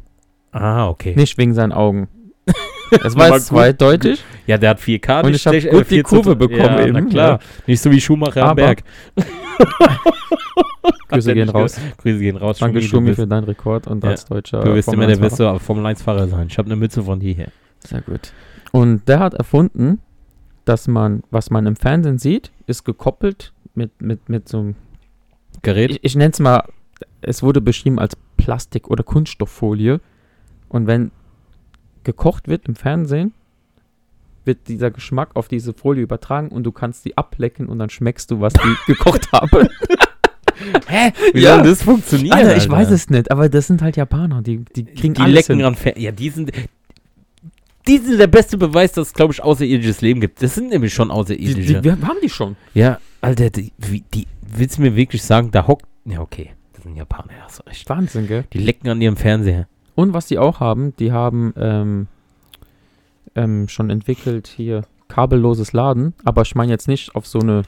[0.51, 1.15] Ah, okay.
[1.17, 2.09] Nicht wegen seinen Augen.
[2.91, 4.23] Nochmal war jetzt zweideutig.
[4.47, 5.25] Ja, der hat 4K.
[5.25, 7.39] Und ich hab schlecht, gut die 4 zu- Kurve bekommen ja, Na eben, klar.
[7.67, 8.83] Nicht so wie Schumacher am Berg.
[11.09, 11.79] Grüße gehen raus.
[11.99, 12.59] Grüße gehen raus.
[12.59, 14.11] Danke, Schumi, für deinen Rekord und Ja.
[14.11, 15.53] als deutscher du wirst immer der Formel-1-Fahrer.
[15.53, 16.47] beste Formel-1-Fahrer sein.
[16.49, 17.49] Ich habe eine Mütze von dir hier.
[17.81, 18.33] Sehr gut.
[18.73, 20.01] Und der hat erfunden,
[20.65, 24.77] dass man, was man im Fernsehen sieht, ist gekoppelt mit, mit, mit so einem,
[25.63, 25.91] Gerät?
[25.91, 26.65] ich, ich nenne es mal,
[27.21, 30.01] es wurde beschrieben als Plastik- oder Kunststofffolie.
[30.69, 31.11] Und wenn
[32.03, 33.33] gekocht wird im Fernsehen,
[34.45, 38.31] wird dieser Geschmack auf diese Folie übertragen und du kannst die ablecken und dann schmeckst
[38.31, 39.69] du, was die gekocht haben.
[40.87, 41.13] Hä?
[41.33, 41.57] Wie Ja.
[41.57, 42.33] soll das funktionieren?
[42.39, 45.35] Alter, ich weiß es nicht, aber das sind halt Japaner, die, die kriegen Die alles
[45.49, 45.67] lecken hin.
[45.67, 46.53] an Fer Ja, die sind.
[47.87, 50.43] Die sind der beste Beweis, dass es, glaube ich, außerirdisches Leben gibt.
[50.43, 51.81] Das sind nämlich schon Die, außerirdische.
[51.81, 52.57] die, wir haben die schon.
[52.73, 53.73] ja, Alter, die,
[54.15, 55.85] die, willst du mir wirklich sagen, da hockt.
[56.07, 56.53] Ja, okay.
[56.73, 57.87] Das sind Japaner, ja, hast recht.
[57.91, 58.45] Wahnsinn, gell?
[58.55, 59.67] Die lecken an ihrem Fernseher.
[59.97, 62.07] Und was die auch haben, die haben ähm,
[63.35, 67.63] ähm, schon entwickelt hier kabelloses Laden, aber ich meine jetzt nicht auf so eine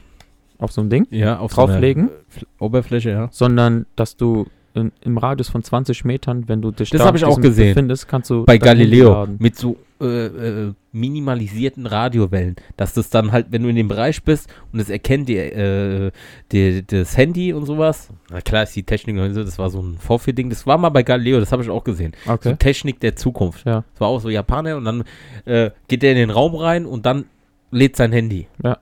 [0.59, 2.09] auf so ein Ding, Ja, auf Drauflegen?
[2.29, 3.29] so Oberfläche, ja.
[3.31, 7.25] sondern dass du in, im Radius von 20 Metern, wenn du dich Das da ich
[7.25, 7.69] auch gesehen.
[7.75, 13.47] befindest, kannst du Bei Galileo mit so äh, äh, minimalisierten Radiowellen, dass das dann halt,
[13.51, 16.11] wenn du in dem Bereich bist und es erkennt die, äh,
[16.51, 19.97] die, das Handy und sowas, na klar ist die Technik so, das war so ein
[19.97, 22.13] Vorführding, das war mal bei Galileo, das habe ich auch gesehen.
[22.25, 22.55] So Okay.
[22.57, 23.65] Technik der Zukunft.
[23.65, 23.83] Ja.
[23.93, 25.03] Das war auch so Japaner und dann
[25.45, 27.25] äh, geht der in den Raum rein und dann
[27.71, 28.47] lädt sein Handy.
[28.63, 28.77] Ja.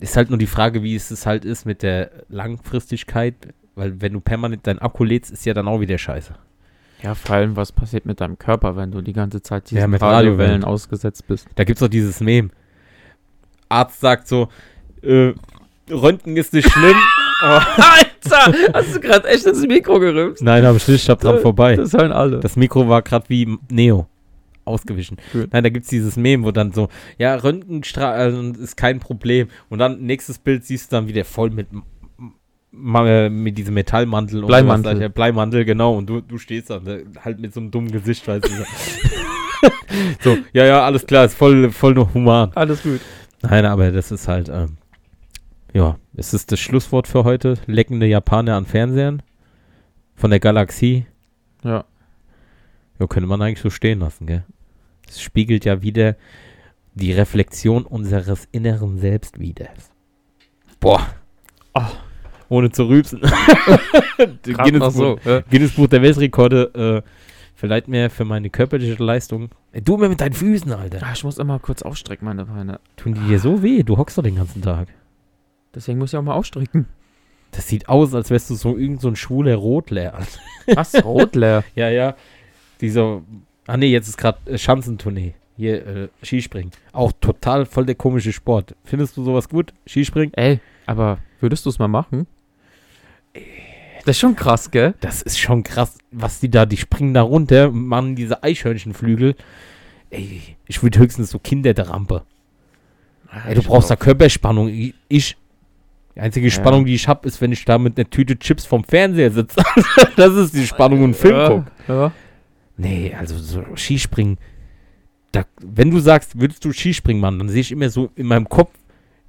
[0.00, 3.34] Ist halt nur die Frage, wie es es halt ist mit der Langfristigkeit,
[3.74, 6.34] weil wenn du permanent deinen Akku lädst, ist ja dann auch wieder scheiße.
[7.02, 9.86] Ja, vor allem, was passiert mit deinem Körper, wenn du die ganze Zeit diesen Ja,
[9.86, 10.64] mit Radiowellen Radiowellen.
[10.64, 11.46] ausgesetzt bist?
[11.54, 12.50] Da gibt es doch dieses Meme.
[13.68, 14.48] Arzt sagt so,
[15.02, 15.32] äh,
[15.90, 16.96] Röntgen ist nicht schlimm.
[17.44, 20.42] oh, Alter, hast du gerade echt ins Mikro gerümpft?
[20.42, 21.76] nein, ich hab dran vorbei.
[21.76, 22.40] Das hören alle.
[22.40, 24.06] Das Mikro war gerade wie Neo.
[24.64, 25.16] Ausgewichen.
[25.32, 25.48] Gut.
[25.52, 29.48] Nein, da gibt es dieses Meme, wo dann so, ja, Röntgenstrahlen ist kein Problem.
[29.70, 31.76] Und dann nächstes Bild siehst du dann wieder voll mit, äh,
[32.78, 35.00] mit diesem Metallmantel und Bleimantel.
[35.00, 35.96] Ja, Bleimantel, genau.
[35.96, 38.50] Und du, du stehst da ne, halt mit so einem dummen Gesicht, weißt du.
[40.20, 42.52] so, ja, ja, alles klar, ist voll, voll nur human.
[42.54, 43.00] Alles gut.
[43.42, 44.78] Nein, aber das ist halt, ähm,
[45.72, 47.54] ja, es ist das Schlusswort für heute.
[47.66, 49.22] Leckende Japaner an Fernsehern
[50.14, 51.06] von der Galaxie.
[51.62, 51.84] Ja.
[52.98, 54.44] Ja, könnte man eigentlich so stehen lassen, gell?
[55.08, 56.16] Es spiegelt ja wieder
[56.94, 59.68] die Reflexion unseres inneren Selbst wieder.
[60.80, 61.06] Boah.
[61.74, 61.90] Ah.
[62.48, 63.20] Ohne zu rübsen.
[64.42, 65.18] Guinness, so.
[65.24, 65.40] Ja.
[65.50, 67.08] Guinness Buch der Weltrekorde äh,
[67.54, 69.50] verleiht mir für meine körperliche Leistung.
[69.72, 71.00] Ey, du mir mit deinen Füßen, Alter.
[71.02, 72.80] Ah, Ich muss immer kurz ausstrecken, meine Beine.
[72.96, 73.82] Tun die dir so weh?
[73.82, 74.88] Du hockst doch den ganzen Tag.
[75.74, 76.86] Deswegen muss ich auch mal ausstrecken.
[77.50, 80.18] Das sieht aus, als wärst du so irgend so ein schwuler Rotler.
[80.74, 81.04] Was?
[81.04, 81.64] Rotleer.
[81.74, 82.14] Ja, ja.
[82.80, 83.22] Dieser.
[83.66, 85.34] Ah nee, jetzt ist gerade äh, Schanzentournee.
[85.56, 86.70] Hier, äh, Skispringen.
[86.92, 88.74] Auch total voll der komische Sport.
[88.84, 89.74] Findest du sowas gut?
[89.86, 90.32] Skispringen?
[90.34, 92.26] Ey, aber würdest du es mal machen?
[94.08, 94.94] Das ist schon krass, gell?
[95.00, 99.34] Das ist schon krass, was die da, die springen da runter, machen diese Eichhörnchenflügel.
[100.10, 102.22] Ey, ich würde höchstens so Kinder der Rampe.
[103.46, 104.68] Ey, du brauchst da Körperspannung.
[104.68, 105.36] Ich- Ich.
[106.14, 106.52] Die einzige Ja.
[106.52, 109.62] Spannung, die ich habe, ist, wenn ich da mit einer Tüte Chips vom Fernseher sitze.
[110.16, 111.88] das ist die Spannung und Film guck.
[111.88, 112.12] Ja.
[112.76, 114.38] Nee, also so Skispringen.
[115.32, 118.48] Da, wenn du sagst, würdest du Skispringen machen, dann sehe ich immer so in meinem
[118.48, 118.72] Kopf,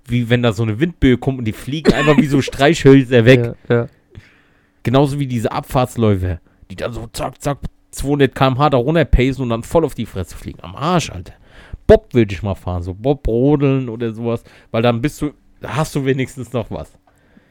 [0.07, 3.53] wie wenn da so eine Windböe kommt und die fliegen einfach wie so Streichhölzer weg.
[3.67, 3.87] Ja, ja.
[4.83, 6.39] Genauso wie diese Abfahrtsläufe,
[6.71, 7.57] die dann so zack, zack,
[7.91, 10.59] 200 km/h da runterpacen und dann voll auf die Fresse fliegen.
[10.61, 11.33] Am Arsch, Alter.
[11.87, 15.75] Bob will ich mal fahren, so Bob rodeln oder sowas, weil dann bist du, da
[15.75, 16.91] hast du wenigstens noch was.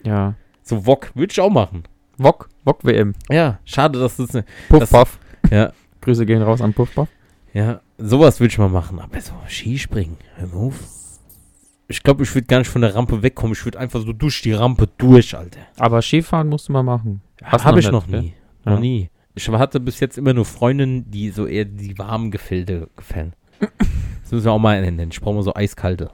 [0.04, 0.34] ja.
[0.62, 1.84] So Wok würde ich auch machen.
[2.18, 3.14] Wok, Wok WM.
[3.30, 5.18] Ja, schade, dass das, ne, Puff Das- Puff.
[5.50, 5.72] ja,
[6.02, 7.08] Grüße gehen raus an Puff Puff.
[7.54, 10.74] Ja, sowas würde ich mal machen, aber so Skispringen, hör auf.
[11.90, 13.54] Ich glaube, ich würde gar nicht von der Rampe wegkommen.
[13.54, 15.60] Ich würde einfach so durch die Rampe durch, Alter.
[15.78, 17.22] Aber Skifahren musst du mal machen.
[17.38, 18.34] Du Habe ich nicht, noch nie.
[18.64, 18.80] Noch Ja.
[18.80, 19.10] nie.
[19.34, 23.32] Ich hatte bis jetzt immer nur Freundinnen, die so eher die warmen Gefilde gefallen.
[23.60, 25.10] das müssen wir auch mal nennen.
[25.10, 26.10] Ich brauche mal so eiskalte.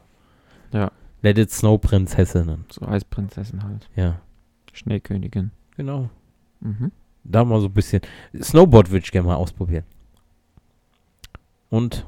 [0.73, 0.93] Ja.
[1.23, 2.67] Let it snow Prinzessinnen.
[2.71, 3.89] So Eisprinzessin halt.
[3.97, 4.21] Ja,
[4.75, 5.51] Schneekönigin.
[5.77, 6.11] genau.
[6.61, 6.93] Mhm.
[7.25, 8.03] Da mal so ein bisschen.
[8.39, 9.85] Snowboard würde ich gerne mal ausprobieren.
[11.71, 12.07] Und,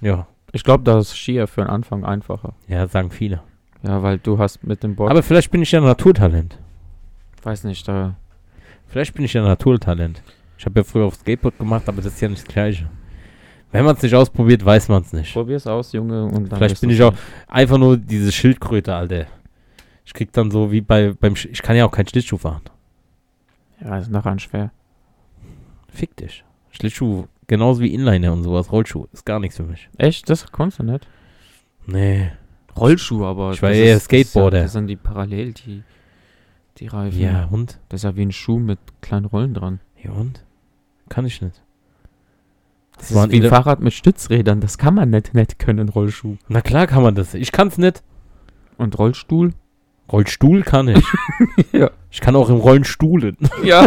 [0.00, 2.54] ja, Ich glaube, da ist Skier für den Anfang einfacher.
[2.68, 3.42] ja, sagen viele.
[3.82, 6.58] Ja, weil du hast mit dem Board, Aber vielleicht bin ich ja ein Naturtalent.
[7.42, 8.14] weiß nicht, da
[8.86, 10.22] Vielleicht bin ich ja ein Naturtalent.
[10.58, 12.88] Ich habe ja früher auf Skateboard gemacht, aber das ist ja nicht das Gleiche.
[13.72, 15.32] Wenn man es nicht ausprobiert, weiß man es nicht.
[15.32, 17.14] probier's aus, Junge, und dann Vielleicht bin ich auch
[17.48, 19.26] einfach nur diese Schildkröte, Alter.
[20.04, 22.60] Ich krieg dann so wie bei beim Sch ich kann ja auch kein Schlittschuh fahren.
[23.80, 24.70] Ja, ist nachher schwer.
[25.88, 26.44] Fick dich.
[26.70, 29.88] Schlittschuh genauso wie Inliner und sowas, Rollschuh ist gar nichts für mich.
[29.98, 30.28] Echt?
[30.30, 31.06] Das konntest du nicht?
[31.86, 32.32] Nee.
[32.76, 33.52] Rollschuh, aber.
[33.52, 34.56] Ich war das eher ist- das Skateboarder.
[34.58, 35.82] Ja, das sind die parallel, die,
[36.78, 37.20] die Reifen.
[37.20, 37.78] Ja, und?
[37.90, 39.80] Das ist ja wie ein Schuh mit kleinen Rollen dran.
[40.02, 40.42] Ja, und?
[41.10, 41.60] Kann ich nicht.
[42.98, 44.60] Das, Das ist wie ein Fahrrad mit Stützrädern.
[44.60, 46.36] Das kann man nicht, nicht können, Rollschuh.
[46.48, 47.34] Na klar kann man das.
[47.34, 48.02] Ich kann's nicht.
[48.78, 49.52] Und Rollstuhl?
[50.10, 51.04] Rollstuhl kann ich.
[51.72, 51.90] Ja.
[52.10, 53.36] Ich kann auch im Rollen stuhlen.
[53.64, 53.86] Ja.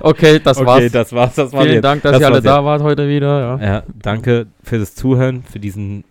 [0.00, 0.92] okay, das war's.
[0.92, 1.34] das war's.
[1.34, 1.84] Das war Vielen jetzt.
[1.84, 3.58] Dank, dass das ihr alle da wart heute wieder.
[3.60, 3.66] Ja.
[3.66, 6.04] Ja, danke für das Zuhören, für diesen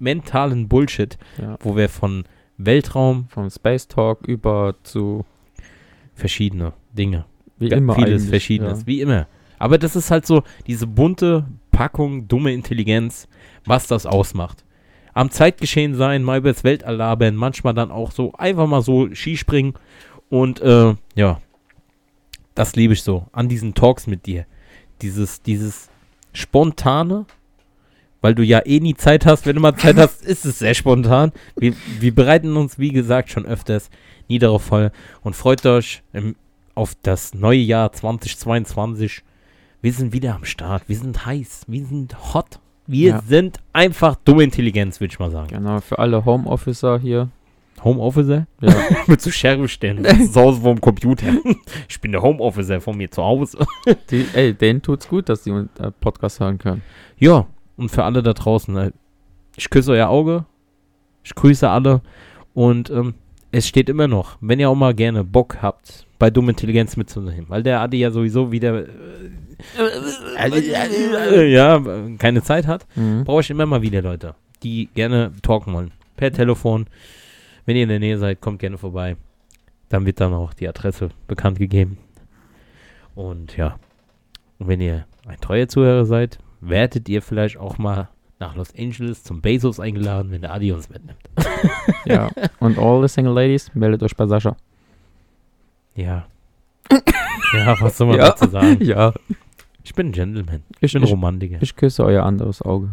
[0.00, 1.56] mentalen Bullshit, Ja.
[1.60, 2.24] wo wir von
[2.56, 5.24] Weltraum Vom Space Talk über zu
[6.14, 7.24] verschiedene Dinge,
[7.58, 8.86] wie immer vieles Verschiedenes, Ja.
[8.86, 9.26] wie immer.
[9.60, 13.28] Aber das ist halt so diese bunte Packung, dumme Intelligenz,
[13.64, 14.64] was das ausmacht.
[15.18, 19.74] Am Zeitgeschehen sein, mal übers Weltall labern, manchmal dann auch so einfach mal so Skispringen
[20.28, 21.40] und äh, ja,
[22.54, 24.46] das liebe ich so an diesen Talks mit dir.
[25.02, 25.88] Dieses, dieses
[26.32, 27.26] spontane,
[28.20, 29.44] weil du ja eh nie Zeit hast.
[29.44, 31.32] Wenn du mal Zeit hast, ist es sehr spontan.
[31.56, 33.90] Wir, wir bereiten uns, wie gesagt, schon öfters
[34.28, 34.92] nie darauf vor
[35.22, 36.36] und freut euch im,
[36.76, 39.24] auf das neue Jahr 2022.
[39.82, 40.84] Wir sind wieder am Start.
[40.86, 41.62] Wir sind heiß.
[41.66, 42.60] Wir sind hot.
[42.88, 43.22] Wir Ja.
[43.22, 45.48] sind einfach dumme Intelligenz, würde ich mal sagen.
[45.48, 47.28] Genau, für alle Homeofficer hier.
[47.84, 48.46] Homeofficer?
[48.60, 48.74] Ja.
[49.06, 50.04] Mit so Sheriff stehen.
[50.04, 51.26] Zu Hause vorm Computer.
[51.88, 53.58] Ich bin der Homeofficer von mir zu Hause.
[54.10, 56.82] Die, ey, denen tut's gut, dass die äh, Podcast hören können.
[57.18, 58.90] Ja, und für alle da draußen, äh,
[59.56, 60.44] ich küsse euer Auge,
[61.22, 62.00] ich grüße alle
[62.54, 63.14] und ähm,
[63.52, 67.46] es steht immer noch, wenn ihr auch mal gerne Bock habt, bei Dumme Intelligenz mitzunehmen,
[67.48, 68.84] weil der Adi ja sowieso wieder
[71.32, 71.82] äh, ja,
[72.18, 73.24] keine Zeit hat, Mhm.
[73.24, 75.92] brauche ich immer mal wieder Leute, die gerne talken wollen.
[76.16, 76.86] Per Telefon,
[77.66, 79.16] wenn ihr in der Nähe seid, kommt gerne vorbei.
[79.88, 81.98] Dann wird dann auch die Adresse bekannt gegeben.
[83.14, 83.76] Und ja,
[84.58, 88.08] und wenn ihr ein treuer Zuhörer seid, werdet ihr vielleicht auch mal
[88.40, 91.18] nach Los Angeles zum Bezos eingeladen, wenn der Adi uns mitnimmt.
[92.04, 92.30] Ja.
[92.60, 94.56] Und all the single ladies, meldet euch bei Sascha.
[95.98, 96.26] Ja.
[97.54, 98.30] ja, was soll man Ja.
[98.30, 98.78] dazu sagen?
[98.84, 99.12] Ja.
[99.84, 100.62] Ich bin ein Gentleman.
[100.80, 101.58] Ich, bin ich, Romantiker.
[101.60, 102.90] ich küsse euer anderes Auge.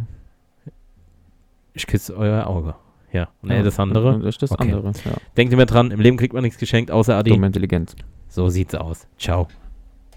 [1.74, 2.74] Ich küsse euer Auge.
[3.12, 3.28] Ja.
[3.42, 4.16] Und Ja, das andere.
[4.16, 4.72] Und ich das Okay.
[4.72, 4.88] andere.
[5.04, 5.12] Ja.
[5.38, 7.32] Denkt immer dran, im Leben kriegt man nichts geschenkt, außer Adi.
[7.32, 7.96] Dumme Intelligenz.
[8.30, 9.08] So sieht's aus.
[9.18, 9.48] Ciao.